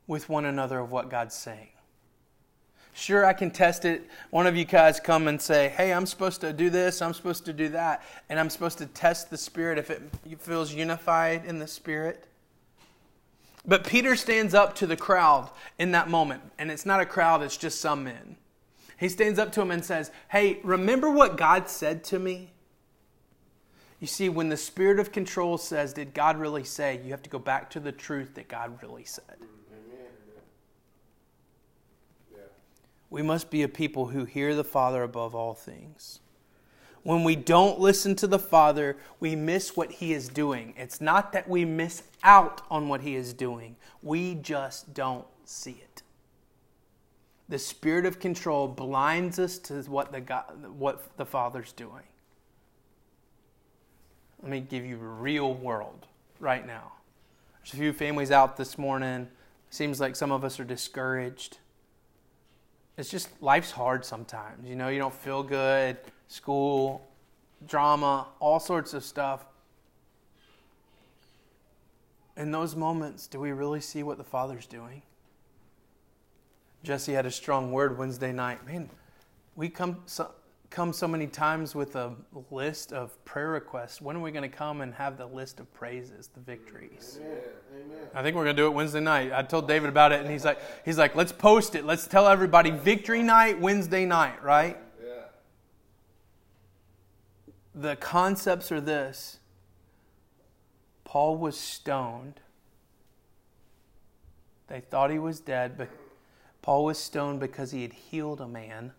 with 0.07 0.29
one 0.29 0.45
another 0.45 0.79
of 0.79 0.89
what 0.89 1.09
God's 1.09 1.35
saying. 1.35 1.72
Sure, 2.93 3.25
I 3.25 3.33
can 3.33 3.49
test 3.49 3.85
it. 3.85 4.07
One 4.29 4.45
of 4.45 4.55
you 4.55 4.65
guys 4.65 4.99
come 4.99 5.27
and 5.27 5.41
say, 5.41 5.69
Hey, 5.69 5.91
I'm 5.91 6.05
supposed 6.05 6.41
to 6.41 6.53
do 6.53 6.69
this, 6.69 7.01
I'm 7.01 7.13
supposed 7.13 7.45
to 7.45 7.53
do 7.53 7.69
that, 7.69 8.03
and 8.29 8.39
I'm 8.39 8.49
supposed 8.49 8.77
to 8.77 8.85
test 8.85 9.29
the 9.29 9.37
Spirit 9.37 9.77
if 9.77 9.89
it 9.89 10.01
feels 10.39 10.73
unified 10.73 11.45
in 11.45 11.59
the 11.59 11.67
Spirit. 11.67 12.25
But 13.65 13.85
Peter 13.85 14.15
stands 14.15 14.53
up 14.53 14.75
to 14.75 14.87
the 14.87 14.97
crowd 14.97 15.49
in 15.79 15.91
that 15.91 16.09
moment, 16.09 16.43
and 16.59 16.69
it's 16.69 16.85
not 16.85 16.99
a 16.99 17.05
crowd, 17.05 17.41
it's 17.41 17.57
just 17.57 17.81
some 17.81 18.03
men. 18.03 18.35
He 18.97 19.09
stands 19.09 19.39
up 19.39 19.51
to 19.53 19.61
him 19.61 19.71
and 19.71 19.83
says, 19.83 20.11
Hey, 20.29 20.59
remember 20.63 21.09
what 21.09 21.35
God 21.35 21.69
said 21.69 22.03
to 22.05 22.19
me? 22.19 22.51
You 23.99 24.07
see, 24.07 24.29
when 24.29 24.49
the 24.49 24.57
spirit 24.57 24.99
of 24.99 25.11
control 25.11 25.57
says, 25.57 25.93
Did 25.93 26.13
God 26.13 26.37
really 26.37 26.63
say? 26.63 27.01
you 27.03 27.11
have 27.11 27.23
to 27.23 27.29
go 27.29 27.39
back 27.39 27.69
to 27.71 27.79
the 27.79 27.91
truth 27.91 28.35
that 28.35 28.49
God 28.49 28.77
really 28.83 29.05
said. 29.05 29.37
We 33.13 33.21
must 33.21 33.51
be 33.51 33.61
a 33.61 33.67
people 33.67 34.07
who 34.07 34.25
hear 34.25 34.55
the 34.55 34.63
Father 34.63 35.03
above 35.03 35.35
all 35.35 35.53
things. 35.53 36.19
When 37.03 37.23
we 37.23 37.35
don't 37.35 37.79
listen 37.79 38.15
to 38.15 38.25
the 38.25 38.39
Father, 38.39 38.97
we 39.19 39.35
miss 39.35 39.77
what 39.77 39.91
He 39.91 40.13
is 40.13 40.27
doing. 40.27 40.73
It's 40.75 40.99
not 40.99 41.31
that 41.33 41.47
we 41.47 41.63
miss 41.63 42.01
out 42.23 42.63
on 42.71 42.89
what 42.89 43.01
He 43.01 43.13
is 43.13 43.31
doing, 43.31 43.75
we 44.01 44.33
just 44.33 44.95
don't 44.95 45.27
see 45.45 45.77
it. 45.79 46.01
The 47.49 47.59
spirit 47.59 48.07
of 48.07 48.19
control 48.19 48.67
blinds 48.67 49.37
us 49.37 49.59
to 49.59 49.83
what 49.83 50.11
the, 50.11 50.19
God, 50.19 50.45
what 50.75 51.15
the 51.15 51.25
Father's 51.25 51.71
doing. 51.71 52.07
Let 54.41 54.49
me 54.49 54.59
give 54.59 54.85
you 54.85 54.95
a 54.95 54.97
real 54.97 55.53
world 55.53 56.07
right 56.39 56.65
now. 56.65 56.93
There's 57.59 57.73
a 57.73 57.77
few 57.77 57.93
families 57.93 58.31
out 58.31 58.57
this 58.57 58.79
morning. 58.79 59.27
Seems 59.69 59.99
like 60.01 60.15
some 60.15 60.31
of 60.31 60.43
us 60.43 60.59
are 60.59 60.65
discouraged 60.65 61.59
it's 62.97 63.09
just 63.09 63.29
life's 63.41 63.71
hard 63.71 64.05
sometimes. 64.05 64.67
You 64.67 64.75
know, 64.75 64.89
you 64.89 64.99
don't 64.99 65.13
feel 65.13 65.43
good, 65.43 65.97
school, 66.27 67.07
drama, 67.67 68.27
all 68.39 68.59
sorts 68.59 68.93
of 68.93 69.03
stuff. 69.03 69.45
In 72.35 72.51
those 72.51 72.75
moments, 72.75 73.27
do 73.27 73.39
we 73.39 73.51
really 73.51 73.81
see 73.81 74.03
what 74.03 74.17
the 74.17 74.23
Father's 74.23 74.65
doing? 74.65 75.01
Jesse 76.83 77.13
had 77.13 77.25
a 77.25 77.31
strong 77.31 77.71
word 77.71 77.97
Wednesday 77.97 78.31
night. 78.31 78.65
Man, 78.65 78.89
we 79.55 79.69
come 79.69 80.01
come 80.73 80.91
so 80.91 81.07
many 81.07 81.27
times 81.27 81.75
with 81.75 81.95
a 81.95 82.11
list 82.49 82.93
of 82.93 83.23
prayer 83.25 83.49
requests. 83.49 84.01
When 84.01 84.15
are 84.17 84.19
we 84.19 84.31
going 84.31 84.49
to 84.49 84.57
come 84.57 84.81
and 84.81 84.91
have 84.95 85.19
the 85.19 85.27
list 85.27 85.59
of 85.59 85.71
praises, 85.71 86.29
the 86.33 86.39
victories? 86.39 87.19
Amen. 87.21 87.37
Amen. 87.75 88.07
I 88.15 88.23
think 88.23 88.35
we're 88.35 88.43
going 88.43 88.55
to 88.55 88.61
do 88.61 88.65
it 88.65 88.71
Wednesday 88.71 88.99
night. 88.99 89.31
I 89.31 89.43
told 89.43 89.67
David 89.67 89.89
about 89.89 90.11
it, 90.11 90.21
and 90.21 90.31
he's 90.31 90.43
like, 90.43 90.59
he's 90.83 90.97
like, 90.97 91.15
let's 91.15 91.31
post 91.31 91.75
it. 91.75 91.85
Let's 91.85 92.07
tell 92.07 92.27
everybody 92.27 92.71
victory 92.71 93.21
night 93.21 93.61
Wednesday 93.61 94.03
night, 94.05 94.43
right? 94.43 94.77
Yeah. 94.99 95.13
The 97.75 97.95
concepts 97.97 98.71
are 98.71 98.81
this. 98.81 99.37
Paul 101.03 101.37
was 101.37 101.55
stoned. 101.55 102.39
They 104.69 104.79
thought 104.79 105.11
he 105.11 105.19
was 105.19 105.39
dead, 105.39 105.77
but 105.77 105.89
Paul 106.63 106.85
was 106.85 106.97
stoned 106.97 107.39
because 107.39 107.69
he 107.69 107.83
had 107.83 107.93
healed 107.93 108.41
a 108.41 108.47
man 108.47 108.93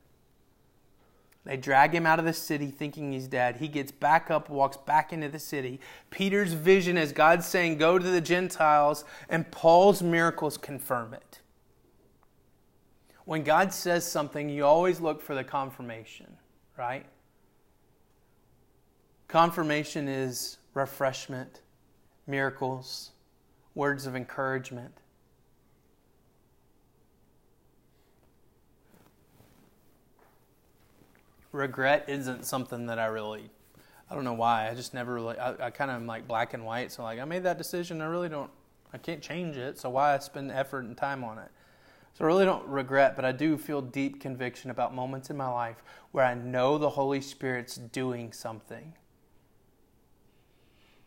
they 1.44 1.58
drag 1.58 1.94
him 1.94 2.06
out 2.06 2.18
of 2.18 2.24
the 2.24 2.32
city 2.32 2.70
thinking 2.70 3.12
he's 3.12 3.28
dead. 3.28 3.56
He 3.56 3.68
gets 3.68 3.92
back 3.92 4.30
up, 4.30 4.48
walks 4.48 4.78
back 4.78 5.12
into 5.12 5.28
the 5.28 5.38
city. 5.38 5.78
Peter's 6.10 6.54
vision 6.54 6.96
is 6.96 7.12
God 7.12 7.44
saying, 7.44 7.76
Go 7.76 7.98
to 7.98 8.10
the 8.10 8.20
Gentiles, 8.20 9.04
and 9.28 9.50
Paul's 9.50 10.02
miracles 10.02 10.56
confirm 10.56 11.12
it. 11.12 11.40
When 13.26 13.42
God 13.42 13.72
says 13.72 14.06
something, 14.10 14.48
you 14.48 14.64
always 14.64 15.00
look 15.00 15.20
for 15.20 15.34
the 15.34 15.44
confirmation, 15.44 16.36
right? 16.78 17.06
Confirmation 19.28 20.08
is 20.08 20.58
refreshment, 20.72 21.60
miracles, 22.26 23.10
words 23.74 24.06
of 24.06 24.16
encouragement. 24.16 24.94
Regret 31.54 32.04
isn't 32.08 32.44
something 32.44 32.86
that 32.86 32.98
I 32.98 33.06
really, 33.06 33.48
I 34.10 34.14
don't 34.14 34.24
know 34.24 34.34
why. 34.34 34.68
I 34.68 34.74
just 34.74 34.92
never 34.92 35.14
really, 35.14 35.38
I, 35.38 35.66
I 35.66 35.70
kind 35.70 35.90
of 35.90 35.96
am 35.96 36.06
like 36.06 36.28
black 36.28 36.52
and 36.52 36.66
white. 36.66 36.92
So 36.92 37.04
like 37.04 37.20
I 37.20 37.24
made 37.24 37.44
that 37.44 37.56
decision. 37.56 38.02
I 38.02 38.06
really 38.06 38.28
don't, 38.28 38.50
I 38.92 38.98
can't 38.98 39.22
change 39.22 39.56
it. 39.56 39.78
So 39.78 39.88
why 39.90 40.14
I 40.14 40.18
spend 40.18 40.50
effort 40.50 40.84
and 40.84 40.96
time 40.96 41.24
on 41.24 41.38
it? 41.38 41.50
So 42.14 42.24
I 42.24 42.26
really 42.26 42.44
don't 42.44 42.66
regret, 42.68 43.16
but 43.16 43.24
I 43.24 43.32
do 43.32 43.56
feel 43.56 43.80
deep 43.80 44.20
conviction 44.20 44.70
about 44.70 44.94
moments 44.94 45.30
in 45.30 45.36
my 45.36 45.48
life 45.48 45.82
where 46.12 46.24
I 46.24 46.34
know 46.34 46.78
the 46.78 46.90
Holy 46.90 47.20
Spirit's 47.20 47.76
doing 47.76 48.32
something. 48.32 48.94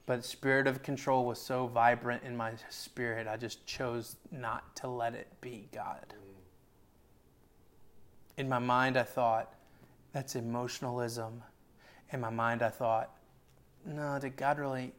But 0.06 0.24
spirit 0.24 0.68
of 0.68 0.84
control 0.84 1.26
was 1.26 1.40
so 1.40 1.68
vibrant 1.68 2.24
in 2.24 2.36
my 2.36 2.54
spirit, 2.70 3.28
I 3.28 3.36
just 3.36 3.66
chose 3.66 4.16
not 4.32 4.76
to 4.78 4.88
let 4.88 5.14
it 5.14 5.28
be 5.42 5.68
God. 5.74 6.14
Mm. 6.14 6.38
In 8.38 8.50
my 8.50 8.60
mind, 8.60 8.98
I 8.98 9.04
thought, 9.04 9.54
that's 10.18 10.36
emotionalism. 10.36 11.44
In 12.12 12.20
my 12.22 12.32
mind, 12.32 12.64
I 12.64 12.70
thought, 12.70 13.12
no, 13.86 14.18
did 14.20 14.36
God 14.36 14.58
really? 14.58 14.92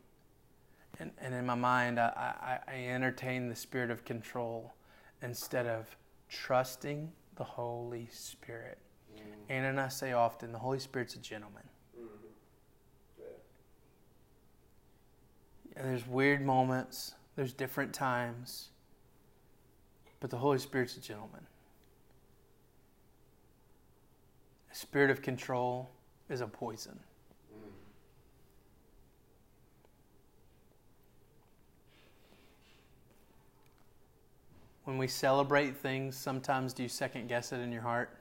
And, 1.00 1.10
and 1.20 1.34
in 1.34 1.44
my 1.44 1.56
mind, 1.56 1.98
I, 1.98 2.60
I, 2.68 2.72
I 2.72 2.76
entertained 2.86 3.50
the 3.50 3.56
spirit 3.56 3.90
of 3.90 4.04
control 4.04 4.74
instead 5.20 5.66
of 5.66 5.96
trusting 6.28 7.10
the 7.34 7.42
Holy 7.42 8.06
Spirit. 8.12 8.78
Mm. 9.16 9.22
And, 9.48 9.66
and 9.66 9.80
I 9.80 9.88
say 9.88 10.12
often, 10.12 10.52
the 10.52 10.58
Holy 10.60 10.78
Spirit's 10.78 11.16
a 11.16 11.18
gentleman. 11.18 11.64
Mm-hmm. 11.98 13.24
Yeah. 15.74 15.82
There's 15.82 16.06
weird 16.06 16.46
moments, 16.46 17.16
there's 17.34 17.52
different 17.52 17.92
times, 17.92 18.68
but 20.20 20.30
the 20.30 20.38
Holy 20.38 20.58
Spirit's 20.58 20.96
a 20.96 21.00
gentleman. 21.00 21.44
Spirit 24.78 25.10
of 25.10 25.20
control 25.20 25.90
is 26.30 26.40
a 26.40 26.46
poison. 26.46 27.00
When 34.84 34.98
we 34.98 35.08
celebrate 35.08 35.76
things, 35.76 36.16
sometimes 36.16 36.72
do 36.72 36.84
you 36.84 36.88
second 36.88 37.28
guess 37.28 37.50
it 37.50 37.58
in 37.58 37.72
your 37.72 37.82
heart? 37.82 38.16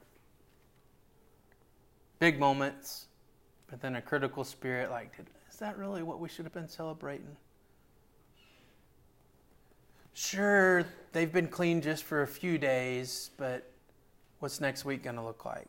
Big 2.17 2.39
moments, 2.39 3.05
but 3.69 3.79
then 3.79 3.95
a 3.95 4.01
critical 4.01 4.43
spirit 4.43 4.89
like, 4.89 5.11
is 5.51 5.57
that 5.59 5.77
really 5.77 6.01
what 6.01 6.19
we 6.19 6.27
should 6.27 6.45
have 6.45 6.53
been 6.53 6.67
celebrating? 6.67 7.37
Sure, 10.15 10.87
they've 11.11 11.31
been 11.31 11.47
clean 11.47 11.81
just 11.81 12.03
for 12.03 12.23
a 12.23 12.27
few 12.27 12.57
days, 12.57 13.29
but 13.37 13.71
what's 14.39 14.59
next 14.59 14.85
week 14.85 15.03
going 15.03 15.17
to 15.17 15.23
look 15.23 15.45
like? 15.45 15.67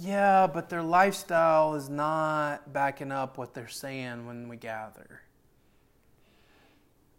Yeah, 0.00 0.46
but 0.46 0.68
their 0.68 0.82
lifestyle 0.82 1.74
is 1.74 1.88
not 1.88 2.72
backing 2.72 3.10
up 3.10 3.38
what 3.38 3.54
they're 3.54 3.68
saying 3.68 4.26
when 4.26 4.48
we 4.48 4.56
gather. 4.56 5.22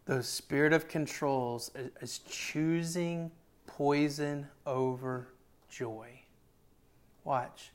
The 0.05 0.23
spirit 0.23 0.73
of 0.73 0.87
controls 0.87 1.71
is 2.01 2.19
choosing 2.19 3.31
poison 3.67 4.47
over 4.65 5.27
joy. 5.69 6.21
Watch. 7.23 7.71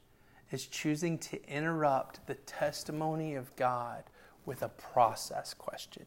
It's 0.51 0.66
choosing 0.66 1.18
to 1.18 1.42
interrupt 1.48 2.27
the 2.27 2.35
testimony 2.35 3.35
of 3.35 3.55
God 3.57 4.05
with 4.46 4.62
a 4.62 4.68
process 4.68 5.53
question. 5.53 6.07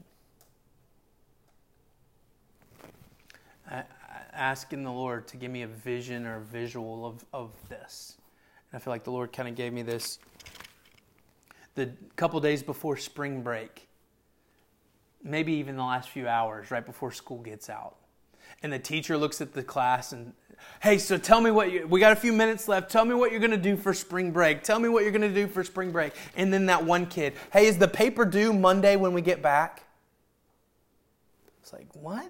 Asking 4.34 4.84
the 4.84 4.92
Lord 4.92 5.28
to 5.28 5.38
give 5.38 5.52
me 5.52 5.62
a 5.62 5.68
vision 5.68 6.26
or 6.26 6.40
visual 6.40 7.06
of, 7.06 7.24
of 7.34 7.52
this. 7.70 8.18
I 8.74 8.80
feel 8.80 8.92
like 8.92 9.04
the 9.04 9.12
Lord 9.12 9.34
kind 9.34 9.50
of 9.50 9.56
gave 9.56 9.74
me 9.74 9.82
this 9.82 10.20
the 11.76 11.92
couple 12.16 12.40
days 12.40 12.64
before 12.64 12.98
spring 12.98 13.42
break, 13.42 13.88
maybe 15.24 15.54
even 15.54 15.76
the 15.76 15.84
last 15.84 16.10
few 16.10 16.28
hours 16.28 16.72
right 16.72 16.86
before 16.86 17.12
school 17.12 17.40
gets 17.40 17.70
out. 17.70 17.96
and 18.64 18.72
the 18.72 18.80
teacher 18.80 19.18
looks 19.18 19.42
at 19.42 19.54
the 19.54 19.64
class 19.64 20.12
and 20.12 20.34
hey 20.82 20.98
so 20.98 21.18
tell 21.18 21.42
me 21.42 21.50
what 21.50 21.72
you 21.72 21.88
we 21.88 22.00
got 22.00 22.12
a 22.12 22.16
few 22.16 22.34
minutes 22.34 22.68
left. 22.68 22.92
Tell 22.92 23.06
me 23.06 23.16
what 23.16 23.32
you're 23.32 23.40
going 23.40 23.52
to 23.52 23.58
do 23.58 23.76
for 23.76 23.94
spring 23.94 24.32
break. 24.32 24.64
Tell 24.64 24.80
me 24.80 24.90
what 24.90 25.04
you're 25.04 25.12
going 25.12 25.22
to 25.22 25.34
do 25.34 25.48
for 25.48 25.64
spring 25.64 25.92
break. 25.92 26.14
And 26.36 26.54
then 26.54 26.66
that 26.68 26.84
one 26.84 27.06
kid 27.06 27.34
hey 27.52 27.66
is 27.68 27.78
the 27.78 27.88
paper 27.88 28.26
due 28.26 28.54
monday 28.54 28.96
when 28.96 29.14
we 29.14 29.22
get 29.22 29.42
back? 29.42 29.84
It's 31.62 31.74
like 31.74 31.88
what? 31.96 32.30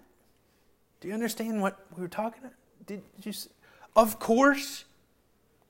Do 0.99 1.07
you 1.07 1.13
understand 1.13 1.61
what 1.61 1.79
we 1.95 2.01
were 2.01 2.07
talking 2.07 2.41
about 2.41 2.53
did 2.85 3.01
you 3.23 3.33
of 3.95 4.19
course 4.19 4.85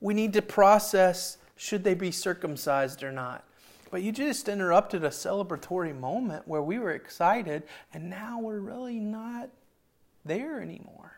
we 0.02 0.12
need 0.12 0.34
to 0.34 0.42
process 0.42 1.38
should 1.56 1.82
they 1.84 1.94
be 1.94 2.10
circumcised 2.10 3.02
or 3.02 3.12
not 3.12 3.44
but 3.90 4.02
you 4.02 4.12
just 4.12 4.48
interrupted 4.48 5.04
a 5.04 5.08
celebratory 5.08 5.98
moment 5.98 6.46
where 6.46 6.62
we 6.62 6.78
were 6.78 6.92
excited 6.92 7.62
and 7.94 8.10
now 8.10 8.38
we're 8.38 8.60
really 8.60 8.98
not 8.98 9.48
there 10.24 10.60
anymore 10.60 11.12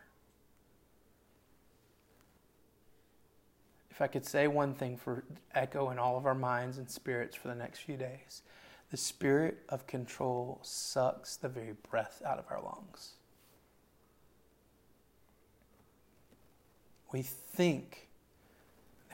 If 3.95 4.01
I 4.01 4.07
could 4.07 4.25
say 4.25 4.47
one 4.47 4.73
thing 4.73 4.97
for 4.97 5.23
echo 5.53 5.89
in 5.89 5.97
all 5.97 6.17
of 6.17 6.25
our 6.25 6.35
minds 6.35 6.79
and 6.79 6.89
spirits 6.89 7.33
for 7.33 7.47
the 7.47 7.55
next 7.55 7.79
few 7.79 7.95
days, 7.95 8.41
the 8.91 8.97
spirit 8.97 9.59
of 9.69 9.87
control 9.87 10.59
sucks 10.63 11.37
the 11.37 11.47
very 11.47 11.75
breath 11.89 12.21
out 12.25 12.37
of 12.37 12.43
our 12.49 12.61
lungs. 12.61 13.11
We 17.13 17.21
think 17.21 18.09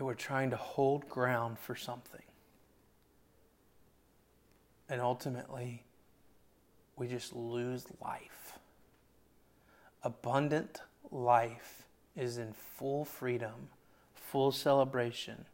that 0.01 0.05
we're 0.05 0.15
trying 0.15 0.49
to 0.49 0.55
hold 0.55 1.07
ground 1.07 1.59
for 1.59 1.75
something. 1.75 2.23
And 4.89 4.99
ultimately, 4.99 5.83
we 6.95 7.07
just 7.07 7.35
lose 7.35 7.85
life. 8.03 8.57
Abundant 10.01 10.81
life 11.11 11.83
is 12.15 12.39
in 12.39 12.51
full 12.51 13.05
freedom 13.05 13.69
full 14.15 14.51
celebration, 14.51 15.45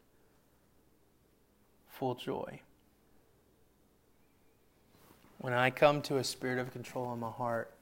full 1.89 2.15
joy. 2.15 2.62
When 5.39 5.51
I 5.51 5.71
come 5.71 6.01
to 6.03 6.19
a 6.19 6.23
spirit 6.23 6.57
of 6.57 6.71
control 6.71 7.12
in 7.12 7.19
my 7.19 7.31
heart 7.31 7.73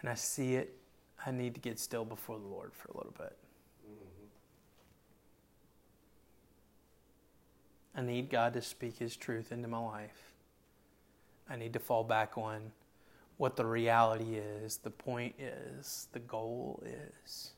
and 0.00 0.10
I 0.10 0.14
see 0.14 0.56
it, 0.56 0.74
I 1.24 1.30
need 1.30 1.54
to 1.54 1.60
get 1.60 1.78
still 1.78 2.04
before 2.04 2.40
the 2.40 2.48
Lord 2.48 2.72
for 2.74 2.90
a 2.90 2.96
little 2.96 3.14
bit. 3.16 3.36
I 7.98 8.00
need 8.00 8.30
God 8.30 8.52
to 8.52 8.62
speak 8.62 8.98
His 8.98 9.16
truth 9.16 9.50
into 9.50 9.66
my 9.66 9.80
life. 9.80 10.32
I 11.50 11.56
need 11.56 11.72
to 11.72 11.80
fall 11.80 12.04
back 12.04 12.38
on 12.38 12.70
what 13.38 13.56
the 13.56 13.66
reality 13.66 14.36
is, 14.36 14.76
the 14.76 14.90
point 14.90 15.34
is, 15.36 16.06
the 16.12 16.20
goal 16.20 16.80
is. 16.86 17.54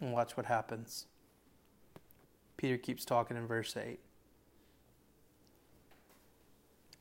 And 0.00 0.12
watch 0.12 0.36
what 0.36 0.46
happens. 0.46 1.06
Peter 2.56 2.78
keeps 2.78 3.04
talking 3.04 3.36
in 3.36 3.48
verse 3.48 3.76
8. 3.76 3.98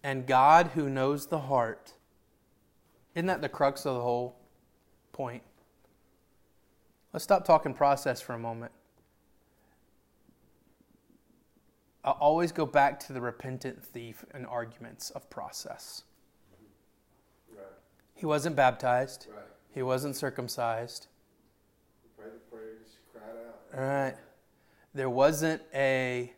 And 0.02 0.26
God, 0.26 0.72
who 0.74 0.90
knows 0.90 1.28
the 1.28 1.42
heart, 1.42 1.94
isn't 3.14 3.28
that 3.28 3.42
the 3.44 3.50
crux 3.50 3.86
of 3.86 3.94
the 3.94 4.02
whole 4.02 4.36
point? 5.14 5.44
Let's 7.14 7.24
stop 7.24 7.46
talking 7.46 7.76
process 7.76 8.20
for 8.20 8.34
a 8.34 8.40
moment. 8.40 8.72
I 12.04 12.12
always 12.12 12.52
go 12.52 12.66
back 12.66 13.00
to 13.02 13.14
the 13.14 13.22
repentant 13.22 13.84
thief 13.84 14.26
and 14.34 14.48
arguments 14.48 15.12
of 15.12 15.30
process. 15.30 16.04
Right. 17.52 17.64
He 18.16 18.26
wasn't 18.26 18.56
baptized. 18.56 19.28
Right. 19.30 19.46
He 19.74 19.84
wasn't 19.84 20.16
circumcised. 20.16 21.08
He 22.02 22.10
prayed 22.20 22.34
the 22.34 22.56
prayers, 22.56 22.98
cried 23.14 23.24
out. 23.48 23.80
All 23.80 23.86
right. 23.86 24.16
There 24.94 25.10
wasn't 25.10 25.62
a 25.74 26.34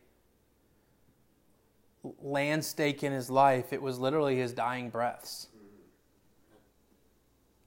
land 2.21 2.65
stake 2.65 3.03
in 3.03 3.13
his 3.13 3.29
life, 3.29 3.71
it 3.71 3.81
was 3.81 3.97
literally 3.97 4.35
his 4.35 4.51
dying 4.51 4.89
breaths. 4.89 5.47
Mm-hmm. 5.55 5.71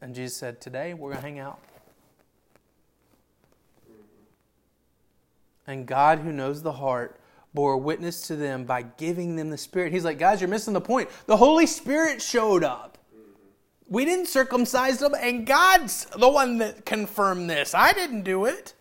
And 0.04 0.14
Jesus 0.14 0.37
said, 0.37 0.61
Today 0.61 0.92
we're 0.92 1.12
going 1.12 1.22
to 1.22 1.26
hang 1.26 1.38
out. 1.38 1.61
Mm-hmm. 3.90 5.70
And 5.70 5.87
God, 5.87 6.18
who 6.18 6.32
knows 6.32 6.62
the 6.62 6.72
heart, 6.72 7.18
bore 7.57 7.77
witness 7.77 8.29
to 8.29 8.37
them 8.37 8.64
by 8.64 8.83
giving 8.83 9.35
them 9.35 9.51
the 9.51 9.59
Spirit. 9.59 9.92
He's 9.92 10.05
like, 10.05 10.21
Guys, 10.21 10.40
you're 10.40 10.49
missing 10.49 10.75
the 10.75 10.81
point. 10.81 11.11
The 11.27 11.37
Holy 11.37 11.66
Spirit 11.66 12.23
showed 12.23 12.62
up. 12.62 12.99
We 13.88 14.05
didn't 14.05 14.27
circumcise 14.27 14.99
them, 14.99 15.14
and 15.21 15.45
God's 15.45 16.05
the 16.16 16.29
one 16.29 16.59
that 16.59 16.87
confirmed 16.87 17.51
this. 17.51 17.75
I 17.75 17.92
didn't 17.92 18.23
do 18.23 18.45
it. 18.45 18.75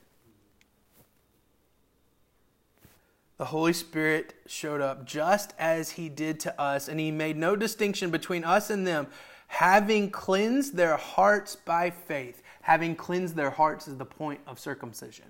the 3.37 3.45
Holy 3.45 3.73
Spirit 3.73 4.33
showed 4.47 4.81
up 4.81 5.05
just 5.05 5.53
as 5.59 5.91
he 5.91 6.07
did 6.07 6.39
to 6.41 6.61
us, 6.61 6.87
and 6.87 6.99
he 6.99 7.11
made 7.11 7.35
no 7.35 7.55
distinction 7.55 8.09
between 8.09 8.43
us 8.43 8.69
and 8.69 8.87
them, 8.87 9.07
having 9.47 10.09
cleansed 10.09 10.75
their 10.75 10.95
hearts 10.95 11.55
by 11.55 11.89
faith. 11.89 12.41
Having 12.61 12.95
cleansed 12.95 13.35
their 13.35 13.51
hearts 13.51 13.87
is 13.87 13.97
the 13.97 14.05
point 14.05 14.39
of 14.47 14.59
circumcision. 14.59 15.25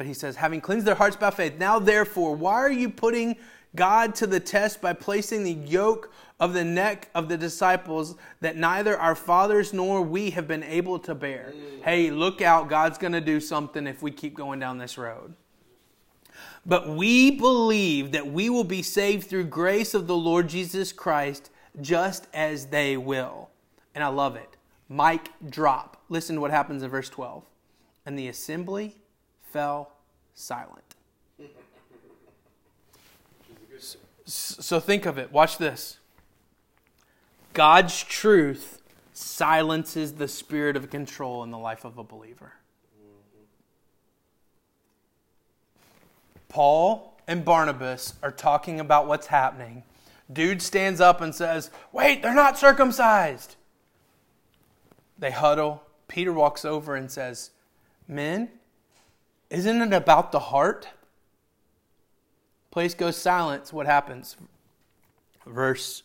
But 0.00 0.06
he 0.06 0.14
says, 0.14 0.36
having 0.36 0.62
cleansed 0.62 0.86
their 0.86 0.94
hearts 0.94 1.16
by 1.16 1.28
faith. 1.28 1.58
Now, 1.58 1.78
therefore, 1.78 2.34
why 2.34 2.54
are 2.54 2.72
you 2.72 2.88
putting 2.88 3.36
God 3.76 4.14
to 4.14 4.26
the 4.26 4.40
test 4.40 4.80
by 4.80 4.94
placing 4.94 5.44
the 5.44 5.52
yoke 5.52 6.10
of 6.40 6.54
the 6.54 6.64
neck 6.64 7.10
of 7.14 7.28
the 7.28 7.36
disciples 7.36 8.14
that 8.40 8.56
neither 8.56 8.96
our 8.96 9.14
fathers 9.14 9.74
nor 9.74 10.00
we 10.00 10.30
have 10.30 10.48
been 10.48 10.62
able 10.62 10.98
to 11.00 11.14
bear? 11.14 11.52
Mm. 11.54 11.82
Hey, 11.82 12.10
look 12.10 12.40
out, 12.40 12.70
God's 12.70 12.96
going 12.96 13.12
to 13.12 13.20
do 13.20 13.40
something 13.40 13.86
if 13.86 14.00
we 14.00 14.10
keep 14.10 14.32
going 14.32 14.58
down 14.58 14.78
this 14.78 14.96
road. 14.96 15.34
But 16.64 16.88
we 16.88 17.32
believe 17.32 18.12
that 18.12 18.26
we 18.26 18.48
will 18.48 18.64
be 18.64 18.80
saved 18.80 19.28
through 19.28 19.44
grace 19.48 19.92
of 19.92 20.06
the 20.06 20.16
Lord 20.16 20.48
Jesus 20.48 20.94
Christ, 20.94 21.50
just 21.78 22.26
as 22.32 22.68
they 22.68 22.96
will. 22.96 23.50
And 23.94 24.02
I 24.02 24.08
love 24.08 24.34
it. 24.36 24.56
Mic 24.88 25.28
drop. 25.50 25.98
Listen 26.08 26.36
to 26.36 26.40
what 26.40 26.52
happens 26.52 26.82
in 26.82 26.88
verse 26.88 27.10
12. 27.10 27.44
And 28.06 28.18
the 28.18 28.28
assembly 28.28 28.96
fell 29.52 29.92
silent. 30.34 30.84
So 34.24 34.78
think 34.78 35.06
of 35.06 35.18
it. 35.18 35.32
Watch 35.32 35.58
this. 35.58 35.98
God's 37.52 38.04
truth 38.04 38.80
silences 39.12 40.14
the 40.14 40.28
spirit 40.28 40.76
of 40.76 40.88
control 40.88 41.42
in 41.42 41.50
the 41.50 41.58
life 41.58 41.84
of 41.84 41.98
a 41.98 42.04
believer. 42.04 42.52
Paul 46.48 47.16
and 47.26 47.44
Barnabas 47.44 48.14
are 48.22 48.30
talking 48.30 48.78
about 48.80 49.06
what's 49.06 49.26
happening. 49.28 49.82
Dude 50.32 50.62
stands 50.62 51.00
up 51.00 51.20
and 51.20 51.34
says, 51.34 51.70
Wait, 51.92 52.22
they're 52.22 52.34
not 52.34 52.58
circumcised. 52.58 53.56
They 55.18 55.30
huddle. 55.30 55.82
Peter 56.08 56.32
walks 56.32 56.64
over 56.64 56.94
and 56.94 57.10
says, 57.10 57.50
Men, 58.08 58.48
isn't 59.50 59.82
it 59.82 59.92
about 59.92 60.32
the 60.32 60.38
heart? 60.38 60.88
Place 62.70 62.94
goes 62.94 63.16
silent. 63.16 63.72
What 63.72 63.86
happens? 63.86 64.36
Verse, 65.46 66.04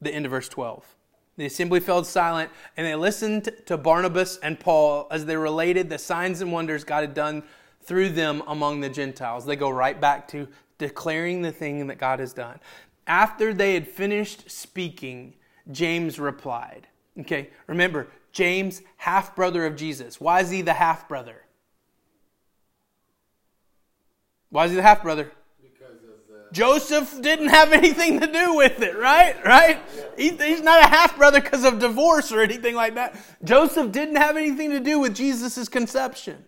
the 0.00 0.14
end 0.14 0.24
of 0.24 0.30
verse 0.30 0.48
12. 0.48 0.94
The 1.36 1.46
assembly 1.46 1.80
fell 1.80 2.04
silent, 2.04 2.50
and 2.76 2.86
they 2.86 2.94
listened 2.94 3.50
to 3.66 3.76
Barnabas 3.76 4.38
and 4.38 4.60
Paul 4.60 5.08
as 5.10 5.24
they 5.24 5.36
related 5.36 5.88
the 5.88 5.98
signs 5.98 6.40
and 6.40 6.52
wonders 6.52 6.84
God 6.84 7.00
had 7.00 7.14
done 7.14 7.42
through 7.80 8.10
them 8.10 8.42
among 8.46 8.80
the 8.80 8.90
Gentiles. 8.90 9.46
They 9.46 9.56
go 9.56 9.70
right 9.70 10.00
back 10.00 10.28
to 10.28 10.46
declaring 10.78 11.42
the 11.42 11.52
thing 11.52 11.86
that 11.86 11.98
God 11.98 12.20
has 12.20 12.32
done. 12.32 12.60
After 13.06 13.52
they 13.52 13.74
had 13.74 13.88
finished 13.88 14.50
speaking, 14.50 15.34
James 15.70 16.18
replied. 16.18 16.86
Okay, 17.18 17.50
remember, 17.66 18.08
James, 18.32 18.82
half 18.96 19.36
brother 19.36 19.66
of 19.66 19.76
Jesus. 19.76 20.20
Why 20.20 20.40
is 20.40 20.50
he 20.50 20.62
the 20.62 20.72
half 20.72 21.08
brother? 21.08 21.42
Why 24.50 24.64
is 24.64 24.70
he 24.70 24.76
the 24.76 24.82
half 24.82 25.02
brother? 25.02 25.30
Joseph 26.52 27.20
didn't 27.22 27.48
have 27.48 27.72
anything 27.72 28.20
to 28.20 28.26
do 28.26 28.54
with 28.54 28.82
it, 28.82 28.96
right? 28.96 29.42
Right? 29.44 29.80
He, 30.16 30.30
he's 30.30 30.60
not 30.60 30.84
a 30.84 30.88
half 30.88 31.16
brother 31.16 31.40
because 31.40 31.64
of 31.64 31.78
divorce 31.78 32.30
or 32.30 32.42
anything 32.42 32.74
like 32.74 32.94
that. 32.96 33.16
Joseph 33.42 33.90
didn't 33.90 34.16
have 34.16 34.36
anything 34.36 34.70
to 34.70 34.80
do 34.80 35.00
with 35.00 35.14
Jesus' 35.14 35.68
conception. 35.68 36.44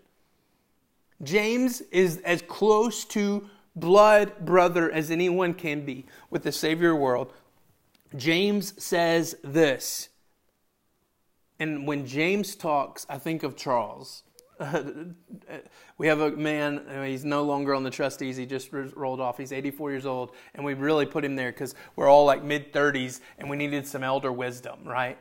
James 1.23 1.81
is 1.81 2.19
as 2.19 2.43
close 2.43 3.05
to 3.07 3.49
blood 3.75 4.45
brother 4.45 4.91
as 4.93 5.11
anyone 5.11 5.55
can 5.55 5.85
be 5.85 6.05
with 6.29 6.43
the 6.43 6.53
Savior 6.53 6.95
world. 6.95 7.33
James 8.15 8.75
says 8.83 9.35
this. 9.43 10.11
And 11.61 11.87
when 11.87 12.07
James 12.07 12.55
talks, 12.55 13.07
I 13.09 13.19
think 13.19 13.43
of 13.43 13.57
Charles. 13.57 14.25
we 15.99 16.07
have 16.07 16.21
a 16.21 16.31
man, 16.33 16.79
uh, 16.89 17.03
he's 17.03 17.25
no 17.25 17.43
longer 17.43 17.75
on 17.75 17.83
the 17.83 17.91
trustees, 17.91 18.37
he 18.37 18.47
just 18.47 18.73
rolled 18.73 19.21
off. 19.21 19.37
He's 19.37 19.53
84 19.53 19.91
years 19.91 20.07
old, 20.07 20.33
and 20.55 20.65
we 20.65 20.75
really 20.75 21.07
put 21.07 21.25
him 21.25 21.35
there 21.35 21.51
because 21.51 21.75
we're 21.97 22.09
all 22.09 22.25
like 22.25 22.45
mid 22.45 22.73
30s 22.73 23.21
and 23.39 23.51
we 23.51 23.57
needed 23.57 23.87
some 23.87 24.05
elder 24.05 24.33
wisdom, 24.33 24.81
right? 24.85 25.19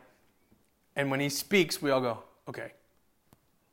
And 0.96 1.10
when 1.10 1.20
he 1.20 1.30
speaks, 1.30 1.82
we 1.82 1.90
all 1.90 2.02
go, 2.02 2.24
okay, 2.48 2.74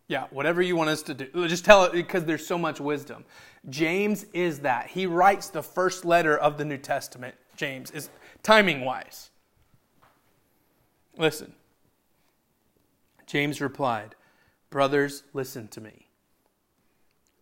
yeah, 0.08 0.26
whatever 0.30 0.60
you 0.60 0.74
want 0.74 0.90
us 0.90 1.02
to 1.02 1.14
do. 1.14 1.46
Just 1.46 1.64
tell 1.64 1.84
it 1.84 1.92
because 1.92 2.24
there's 2.24 2.46
so 2.46 2.58
much 2.58 2.80
wisdom. 2.80 3.24
James 3.68 4.24
is 4.32 4.60
that. 4.60 4.88
He 4.88 5.06
writes 5.06 5.50
the 5.50 5.62
first 5.62 6.04
letter 6.04 6.36
of 6.36 6.58
the 6.58 6.64
New 6.64 6.78
Testament, 6.78 7.36
James, 7.54 7.90
is 7.92 8.08
timing 8.42 8.84
wise. 8.84 9.30
Listen. 11.16 11.52
James 13.30 13.60
replied, 13.60 14.16
Brothers, 14.70 15.22
listen 15.32 15.68
to 15.68 15.80
me. 15.80 16.08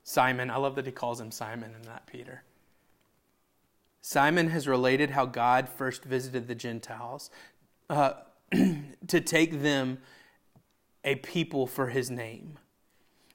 Simon, 0.05 0.51
I 0.51 0.57
love 0.57 0.75
that 0.75 0.85
he 0.85 0.93
calls 0.93 1.19
him 1.19 1.31
Simon 1.31 1.73
and 1.75 1.83
not 1.83 2.07
Peter. 2.07 2.43
Simon 4.03 4.51
has 4.51 4.69
related 4.69 5.13
how 5.13 5.25
God 5.25 5.67
first 5.67 6.05
visited 6.05 6.47
the 6.47 6.55
Gentiles 6.55 7.31
uh, 7.89 8.13
to 9.07 9.21
take 9.23 9.63
them 9.63 9.97
a 11.05 11.15
people 11.15 11.67
for 11.67 11.87
his 11.89 12.11
name. 12.11 12.59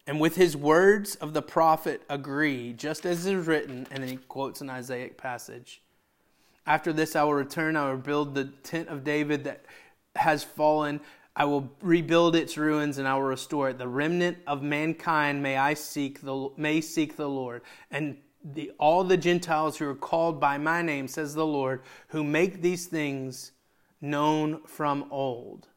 And 0.06 0.20
with 0.20 0.36
his 0.36 0.56
words 0.56 1.16
of 1.16 1.34
the 1.34 1.42
prophet 1.42 2.04
agree, 2.08 2.74
just 2.74 3.04
as 3.04 3.26
is 3.26 3.48
written, 3.48 3.88
and 3.90 4.04
then 4.04 4.10
he 4.10 4.18
quotes 4.18 4.62
an 4.62 4.70
Isaiah 4.70 5.10
passage. 5.10 5.82
After 6.68 6.94
this 6.94 7.16
I 7.16 7.24
will 7.24 7.34
return, 7.34 7.76
I 7.76 7.90
will 7.90 7.98
build 7.98 8.36
the 8.36 8.46
tent 8.46 8.90
of 8.90 9.04
David 9.04 9.44
that 9.46 9.66
has 10.16 10.44
fallen. 10.44 11.02
I 11.36 11.46
will 11.46 11.72
rebuild 11.82 12.36
its 12.36 12.58
ruins 12.58 13.00
and 13.00 13.08
I 13.08 13.16
will 13.16 13.24
restore 13.24 13.70
it. 13.70 13.80
The 13.80 13.88
remnant 13.88 14.38
of 14.46 14.62
mankind 14.62 15.42
may 15.42 15.58
I 15.58 15.74
seek 15.74 16.22
the 16.22 16.50
may 16.58 16.80
seek 16.80 17.18
the 17.18 17.30
Lord. 17.30 17.64
And 17.90 18.18
the, 18.44 18.72
all 18.78 19.04
the 19.04 19.18
Gentiles 19.18 19.78
who 19.78 19.88
are 19.88 19.96
called 19.96 20.40
by 20.40 20.58
my 20.58 20.82
name, 20.82 21.08
says 21.08 21.34
the 21.34 21.46
Lord, 21.46 21.82
who 22.10 22.24
make 22.24 22.62
these 22.62 22.88
things 22.88 23.52
known 24.02 24.62
from 24.66 25.06
old. 25.10 25.68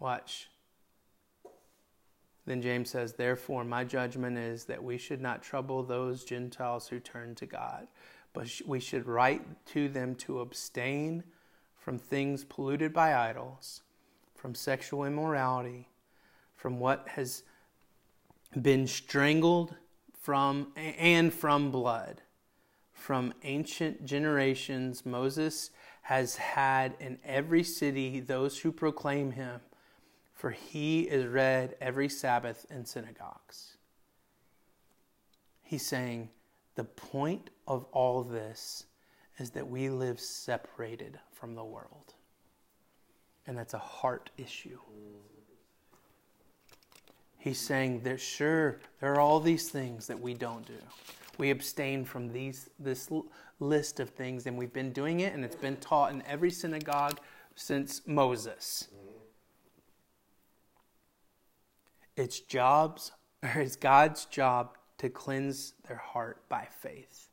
Watch. 0.00 0.48
Then 2.46 2.62
James 2.62 2.90
says, 2.90 3.12
Therefore, 3.12 3.64
my 3.64 3.84
judgment 3.84 4.38
is 4.38 4.64
that 4.64 4.82
we 4.82 4.98
should 4.98 5.20
not 5.20 5.42
trouble 5.42 5.82
those 5.82 6.24
Gentiles 6.24 6.88
who 6.88 6.98
turn 6.98 7.34
to 7.36 7.46
God, 7.46 7.88
but 8.32 8.48
we 8.66 8.80
should 8.80 9.06
write 9.06 9.66
to 9.66 9.88
them 9.88 10.14
to 10.16 10.40
abstain 10.40 11.24
from 11.88 11.98
things 11.98 12.44
polluted 12.44 12.92
by 12.92 13.14
idols, 13.16 13.80
from 14.34 14.54
sexual 14.54 15.04
immorality, 15.06 15.88
from 16.54 16.78
what 16.78 17.08
has 17.08 17.44
been 18.60 18.86
strangled 18.86 19.74
from 20.12 20.70
and 20.76 21.32
from 21.32 21.70
blood. 21.70 22.20
From 22.92 23.32
ancient 23.42 24.04
generations, 24.04 25.06
Moses 25.06 25.70
has 26.02 26.36
had 26.36 26.94
in 27.00 27.18
every 27.24 27.62
city 27.62 28.20
those 28.20 28.58
who 28.58 28.70
proclaim 28.70 29.30
him 29.30 29.62
for 30.34 30.50
he 30.50 31.04
is 31.04 31.24
read 31.24 31.74
every 31.80 32.10
Sabbath 32.10 32.66
in 32.68 32.84
synagogues. 32.84 33.78
He's 35.62 35.86
saying 35.86 36.28
the 36.74 36.84
point 36.84 37.48
of 37.66 37.84
all 37.92 38.22
this 38.24 38.84
is 39.38 39.52
that 39.52 39.68
we 39.68 39.88
live 39.88 40.20
separated 40.20 41.18
from 41.38 41.54
the 41.54 41.64
world. 41.64 42.14
And 43.46 43.56
that's 43.56 43.74
a 43.74 43.78
heart 43.78 44.30
issue. 44.36 44.78
He's 47.38 47.60
saying 47.60 48.02
that 48.02 48.20
sure, 48.20 48.80
there 49.00 49.14
are 49.14 49.20
all 49.20 49.40
these 49.40 49.68
things 49.68 50.06
that 50.08 50.20
we 50.20 50.34
don't 50.34 50.66
do. 50.66 50.74
We 51.38 51.50
abstain 51.50 52.04
from 52.04 52.32
these 52.32 52.68
this 52.78 53.08
list 53.60 54.00
of 54.00 54.10
things, 54.10 54.46
and 54.46 54.58
we've 54.58 54.72
been 54.72 54.92
doing 54.92 55.20
it, 55.20 55.34
and 55.34 55.44
it's 55.44 55.56
been 55.56 55.76
taught 55.76 56.12
in 56.12 56.22
every 56.26 56.50
synagogue 56.50 57.20
since 57.54 58.02
Moses. 58.06 58.88
It's 62.16 62.40
jobs 62.40 63.12
or 63.42 63.60
it's 63.60 63.76
God's 63.76 64.24
job 64.24 64.76
to 64.98 65.08
cleanse 65.08 65.74
their 65.86 65.96
heart 65.96 66.42
by 66.48 66.66
faith. 66.80 67.28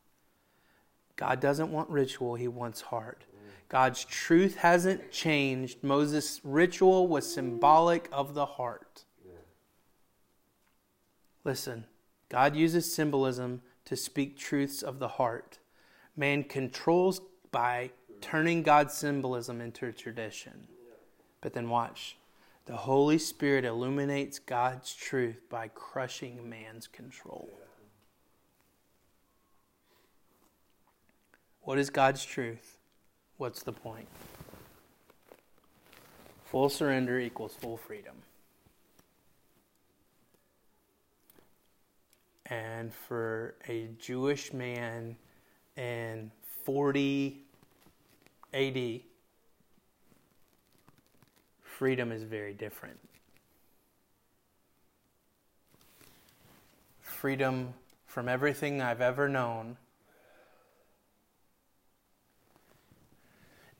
God 1.16 1.40
doesn't 1.40 1.72
want 1.72 1.90
ritual, 1.90 2.36
he 2.36 2.48
wants 2.48 2.82
heart. 2.82 3.24
God's 3.76 4.06
truth 4.06 4.56
hasn't 4.56 5.12
changed. 5.12 5.84
Moses' 5.84 6.40
ritual 6.46 7.10
was 7.10 7.34
symbolic 7.34 8.08
of 8.10 8.34
the 8.34 8.46
heart. 8.46 9.04
Listen, 11.44 11.84
God 12.30 12.56
uses 12.56 12.96
symbolism 12.96 13.62
to 13.84 13.98
speak 13.98 14.38
truths 14.38 14.82
of 14.82 15.00
the 15.00 15.10
heart. 15.10 15.60
Man 16.16 16.46
controls 16.46 17.20
by 17.52 17.92
turning 18.22 18.64
God's 18.64 18.94
symbolism 18.94 19.60
into 19.60 19.88
a 19.88 19.92
tradition. 19.92 20.70
But 21.42 21.52
then 21.52 21.68
watch. 21.68 22.16
The 22.68 22.78
Holy 22.78 23.18
Spirit 23.18 23.66
illuminates 23.66 24.40
God's 24.40 24.94
truth 24.94 25.42
by 25.50 25.68
crushing 25.68 26.48
man's 26.48 26.88
control. 26.88 27.50
What 31.60 31.78
is 31.78 31.90
God's 31.90 32.24
truth? 32.24 32.75
What's 33.38 33.64
the 33.64 33.74
point? 33.74 34.08
Full 36.46 36.70
surrender 36.70 37.20
equals 37.20 37.54
full 37.54 37.76
freedom. 37.76 38.16
And 42.46 42.94
for 42.94 43.56
a 43.68 43.90
Jewish 44.00 44.54
man 44.54 45.18
in 45.76 46.32
40 46.64 47.42
AD, 48.54 49.02
freedom 51.62 52.12
is 52.14 52.24
very 52.24 52.54
different. 52.54 53.00
Freedom 57.02 57.74
from 58.06 58.30
everything 58.30 58.82
I've 58.82 59.02
ever 59.02 59.28
known 59.28 59.76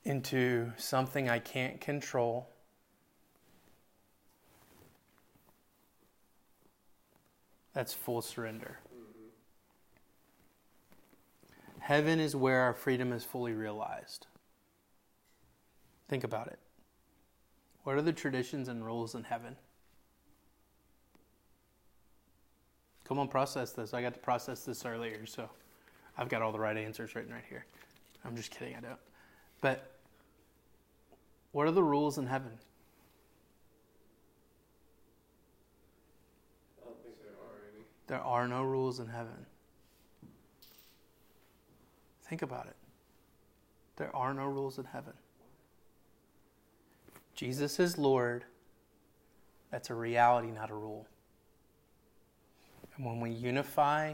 into 0.06 0.72
something 0.76 1.28
I 1.28 1.40
can't 1.40 1.80
control. 1.80 2.48
That's 7.74 7.92
full 7.92 8.22
surrender. 8.22 8.78
Heaven 11.80 12.20
is 12.20 12.34
where 12.34 12.60
our 12.60 12.72
freedom 12.72 13.12
is 13.12 13.24
fully 13.24 13.52
realized. 13.52 14.26
Think 16.08 16.24
about 16.24 16.46
it. 16.46 16.58
What 17.82 17.96
are 17.96 18.02
the 18.02 18.12
traditions 18.12 18.68
and 18.68 18.84
rules 18.84 19.14
in 19.14 19.24
heaven? 19.24 19.56
Come 23.04 23.18
on, 23.18 23.28
process 23.28 23.72
this. 23.72 23.92
I 23.92 24.02
got 24.02 24.14
to 24.14 24.20
process 24.20 24.64
this 24.64 24.84
earlier, 24.84 25.26
so 25.26 25.48
I've 26.16 26.28
got 26.28 26.42
all 26.42 26.52
the 26.52 26.58
right 26.58 26.76
answers 26.76 27.14
written 27.14 27.32
right 27.32 27.44
here. 27.48 27.66
I'm 28.24 28.36
just 28.36 28.50
kidding, 28.50 28.74
I 28.76 28.80
don't. 28.80 28.98
But 29.60 29.95
what 31.56 31.66
are 31.66 31.70
the 31.70 31.82
rules 31.82 32.18
in 32.18 32.26
heaven? 32.26 32.52
I 36.78 36.84
don't 36.84 37.02
think 37.02 37.14
there 37.18 37.30
are 37.30 37.62
any. 37.74 37.84
There 38.08 38.20
are 38.20 38.46
no 38.46 38.62
rules 38.62 39.00
in 39.00 39.06
heaven. 39.06 39.46
Think 42.28 42.42
about 42.42 42.66
it. 42.66 42.76
There 43.96 44.14
are 44.14 44.34
no 44.34 44.44
rules 44.44 44.78
in 44.78 44.84
heaven. 44.84 45.14
Jesus 47.34 47.80
is 47.80 47.96
Lord, 47.96 48.44
that's 49.70 49.88
a 49.88 49.94
reality, 49.94 50.50
not 50.50 50.70
a 50.70 50.74
rule. 50.74 51.06
And 52.98 53.06
when 53.06 53.18
we 53.18 53.30
unify 53.30 54.12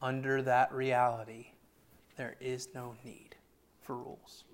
under 0.00 0.40
that 0.40 0.72
reality, 0.72 1.48
there 2.16 2.36
is 2.40 2.68
no 2.76 2.94
need 3.04 3.34
for 3.82 3.96
rules. 3.96 4.44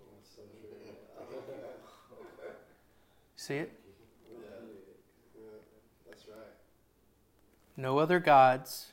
See 3.42 3.54
it? 3.54 3.72
Yeah. 4.30 4.38
yeah, 5.34 5.42
that's 6.08 6.28
right. 6.28 6.36
No 7.76 7.98
other 7.98 8.20
gods 8.20 8.92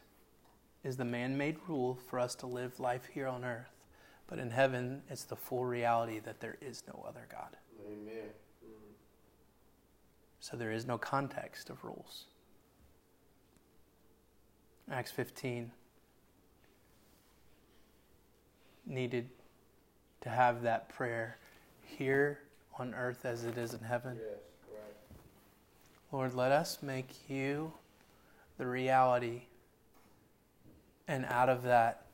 is 0.84 0.98
the 0.98 1.06
man 1.06 1.38
made 1.38 1.58
rule 1.68 2.00
for 2.08 2.18
us 2.18 2.34
to 2.34 2.48
live 2.48 2.80
life 2.80 3.10
here 3.14 3.28
on 3.28 3.46
earth. 3.46 3.70
But 4.26 4.40
in 4.40 4.50
heaven, 4.50 5.04
it's 5.08 5.24
the 5.24 5.36
full 5.36 5.66
reality 5.66 6.18
that 6.22 6.40
there 6.40 6.58
is 6.62 6.82
no 6.88 7.06
other 7.08 7.28
God. 7.32 7.58
Amen. 7.86 8.32
So 10.40 10.58
there 10.58 10.72
is 10.72 10.88
no 10.88 10.98
context 10.98 11.70
of 11.70 11.84
rules. 11.84 12.26
Acts 14.92 15.12
15 15.12 15.72
needed 18.88 19.30
to 20.22 20.30
have 20.30 20.64
that 20.64 20.90
prayer 20.90 21.38
here 21.84 22.40
on 22.80 22.94
earth 22.96 23.26
as 23.26 23.46
it 23.46 23.58
is 23.58 23.74
in 23.74 23.82
heaven. 23.82 24.18
Yes, 24.20 24.40
right. 24.72 24.94
Lord, 26.12 26.34
let 26.34 26.52
us 26.52 26.80
make 26.82 27.30
you 27.30 27.74
the 28.58 28.66
reality. 28.66 29.44
And 31.08 31.26
out 31.26 31.50
of 31.50 31.64
that, 31.64 32.06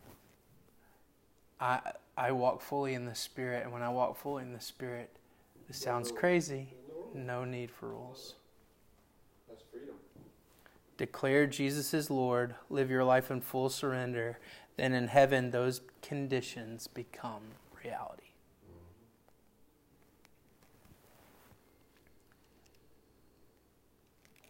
I, 1.60 1.80
I 2.18 2.32
walk 2.32 2.62
fully 2.62 2.94
in 2.94 3.06
the 3.06 3.16
Spirit. 3.16 3.64
And 3.64 3.74
when 3.74 3.82
I 3.82 3.90
walk 3.90 4.18
fully 4.18 4.44
in 4.44 4.54
the 4.54 4.62
Spirit, 4.62 5.10
this 5.68 5.78
sounds 5.78 6.12
crazy. 6.12 6.70
No 7.14 7.46
need 7.46 7.72
for 7.72 7.90
rules. 7.90 8.36
That's 9.48 9.64
freedom. 9.72 9.96
Declare 10.98 11.48
Jesus 11.48 11.94
is 11.94 12.10
Lord. 12.10 12.56
Live 12.70 12.90
your 12.90 13.04
life 13.04 13.32
in 13.32 13.42
full 13.42 13.70
surrender. 13.70 14.40
Then 14.78 14.94
in 14.94 15.08
heaven, 15.08 15.52
those 15.52 15.82
conditions 16.02 16.88
become 16.88 17.42
reality. 17.84 18.25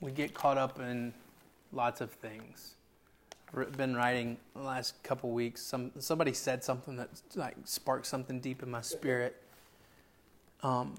We 0.01 0.11
get 0.11 0.33
caught 0.33 0.57
up 0.57 0.79
in 0.79 1.13
lots 1.71 2.01
of 2.01 2.11
things. 2.11 2.75
I've 3.55 3.77
been 3.77 3.95
writing 3.95 4.37
the 4.55 4.61
last 4.61 5.01
couple 5.03 5.31
weeks. 5.31 5.61
Some 5.61 5.91
somebody 5.99 6.33
said 6.33 6.63
something 6.63 6.97
that 6.97 7.09
like 7.35 7.55
sparked 7.63 8.05
something 8.05 8.39
deep 8.39 8.63
in 8.63 8.69
my 8.69 8.81
spirit. 8.81 9.41
Um, 10.63 10.95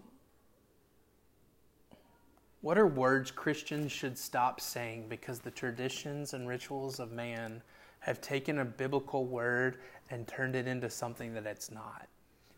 what 2.63 2.79
are 2.79 2.87
words 2.87 3.31
Christians 3.31 3.93
should 3.93 4.17
stop 4.17 4.61
saying 4.61 5.07
because 5.09 5.41
the 5.41 5.51
traditions 5.51 6.35
and 6.35 6.49
rituals 6.49 6.99
of 6.99 7.13
man 7.13 7.63
have 8.01 8.21
taken 8.21 8.59
a 8.61 8.65
biblical 8.65 9.25
word 9.25 9.79
and 10.11 10.27
turned 10.27 10.57
it 10.57 10.67
into 10.67 10.89
something 10.89 11.35
that 11.35 11.47
it's 11.47 11.71
not? 11.71 12.09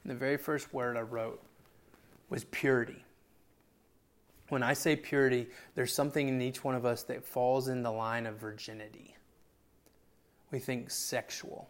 And 0.05 0.13
the 0.13 0.17
very 0.17 0.37
first 0.37 0.73
word 0.73 0.97
I 0.97 1.01
wrote 1.01 1.43
was 2.31 2.45
purity. 2.45 3.05
When 4.49 4.63
I 4.63 4.73
say 4.73 4.97
purity, 4.97 5.47
there's 5.75 5.93
something 5.93 6.29
in 6.29 6.41
each 6.41 6.65
one 6.65 6.75
of 6.75 6.87
us 6.87 7.03
that 7.05 7.25
falls 7.25 7.69
in 7.69 7.83
the 7.83 7.91
line 7.91 8.27
of 8.27 8.37
virginity. 8.37 9.15
We 10.51 10.59
think 10.59 10.91
sexual. 10.91 11.69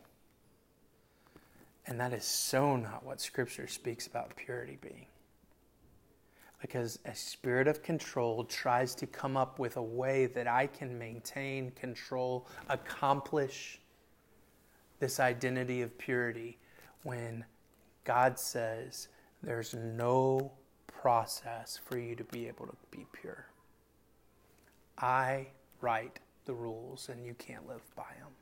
And 1.86 1.98
that 2.00 2.12
is 2.12 2.24
so 2.24 2.76
not 2.76 3.04
what 3.04 3.20
Scripture 3.20 3.66
speaks 3.66 4.06
about 4.06 4.36
purity 4.36 4.78
being 4.80 5.06
because 6.60 6.98
a 7.04 7.14
spirit 7.14 7.68
of 7.68 7.82
control 7.82 8.44
tries 8.44 8.94
to 8.96 9.06
come 9.06 9.36
up 9.36 9.58
with 9.58 9.76
a 9.76 9.82
way 9.82 10.26
that 10.26 10.48
I 10.48 10.66
can 10.66 10.98
maintain, 10.98 11.70
control, 11.72 12.48
accomplish 12.68 13.80
this 14.98 15.20
identity 15.20 15.82
of 15.82 15.96
purity 15.98 16.58
when 17.04 17.44
God 18.04 18.38
says 18.38 19.08
there's 19.42 19.74
no 19.74 20.50
process 21.00 21.78
for 21.84 21.96
you 21.96 22.16
to 22.16 22.24
be 22.24 22.48
able 22.48 22.66
to 22.66 22.76
be 22.90 23.06
pure. 23.12 23.46
I 24.98 25.46
write 25.80 26.18
the 26.44 26.52
rules 26.52 27.08
and 27.08 27.24
you 27.24 27.34
can't 27.34 27.68
live 27.68 27.82
by 27.94 28.10
them. 28.18 28.32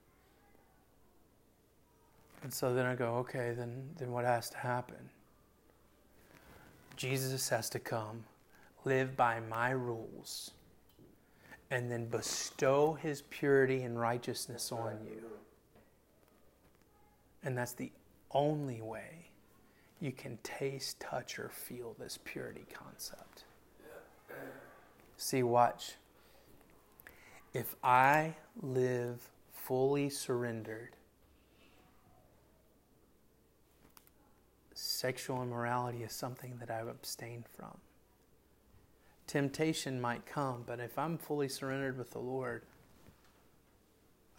And 2.42 2.52
so 2.52 2.72
then 2.72 2.86
I 2.86 2.94
go, 2.94 3.16
okay, 3.16 3.52
then, 3.56 3.90
then 3.98 4.10
what 4.10 4.24
has 4.24 4.48
to 4.50 4.56
happen? 4.56 5.10
Jesus 6.96 7.48
has 7.50 7.68
to 7.70 7.78
come, 7.78 8.24
live 8.84 9.16
by 9.16 9.40
my 9.40 9.70
rules, 9.70 10.52
and 11.70 11.90
then 11.90 12.06
bestow 12.06 12.94
his 12.94 13.22
purity 13.22 13.82
and 13.82 14.00
righteousness 14.00 14.72
on 14.72 14.98
you. 15.04 15.22
And 17.42 17.58
that's 17.58 17.72
the 17.72 17.92
only 18.30 18.80
way 18.80 19.30
you 20.00 20.12
can 20.12 20.38
taste, 20.42 21.00
touch, 21.00 21.38
or 21.38 21.48
feel 21.48 21.94
this 21.98 22.18
purity 22.24 22.66
concept. 22.72 23.44
See, 25.16 25.42
watch. 25.42 25.94
If 27.54 27.74
I 27.82 28.34
live 28.60 29.30
fully 29.52 30.10
surrendered, 30.10 30.96
sexual 34.74 35.42
immorality 35.42 36.02
is 36.02 36.12
something 36.12 36.58
that 36.60 36.70
I've 36.70 36.88
abstained 36.88 37.46
from. 37.56 37.78
Temptation 39.26 40.00
might 40.00 40.26
come, 40.26 40.64
but 40.66 40.78
if 40.78 40.98
I'm 40.98 41.16
fully 41.16 41.48
surrendered 41.48 41.96
with 41.96 42.10
the 42.10 42.18
Lord, 42.18 42.62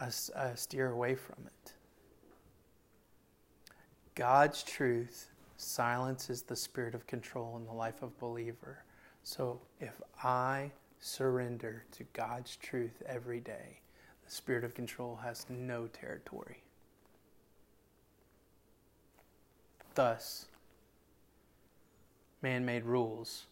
I, 0.00 0.10
I 0.36 0.54
steer 0.54 0.90
away 0.90 1.16
from 1.16 1.44
it. 1.46 1.72
God's 4.14 4.62
truth 4.62 5.30
silences 5.58 6.42
the 6.42 6.56
spirit 6.56 6.94
of 6.94 7.06
control 7.06 7.56
in 7.56 7.66
the 7.66 7.72
life 7.72 8.00
of 8.00 8.18
believer. 8.18 8.84
So 9.22 9.60
if 9.80 10.00
I 10.22 10.70
surrender 11.00 11.84
to 11.92 12.04
God's 12.14 12.56
truth 12.56 13.02
every 13.04 13.40
day, 13.40 13.80
the 14.24 14.30
spirit 14.30 14.64
of 14.64 14.74
control 14.74 15.16
has 15.22 15.44
no 15.50 15.88
territory. 15.88 16.62
Thus, 19.94 20.46
man 22.40 22.64
made 22.64 22.84
rules 22.84 23.46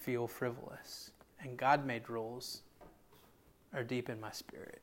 feel 0.00 0.26
frivolous, 0.26 1.10
and 1.40 1.56
God 1.56 1.86
made 1.86 2.08
rules 2.08 2.62
are 3.74 3.82
deep 3.82 4.08
in 4.08 4.20
my 4.20 4.30
spirit. 4.30 4.80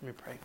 Let 0.00 0.08
me 0.08 0.14
pray. 0.16 0.38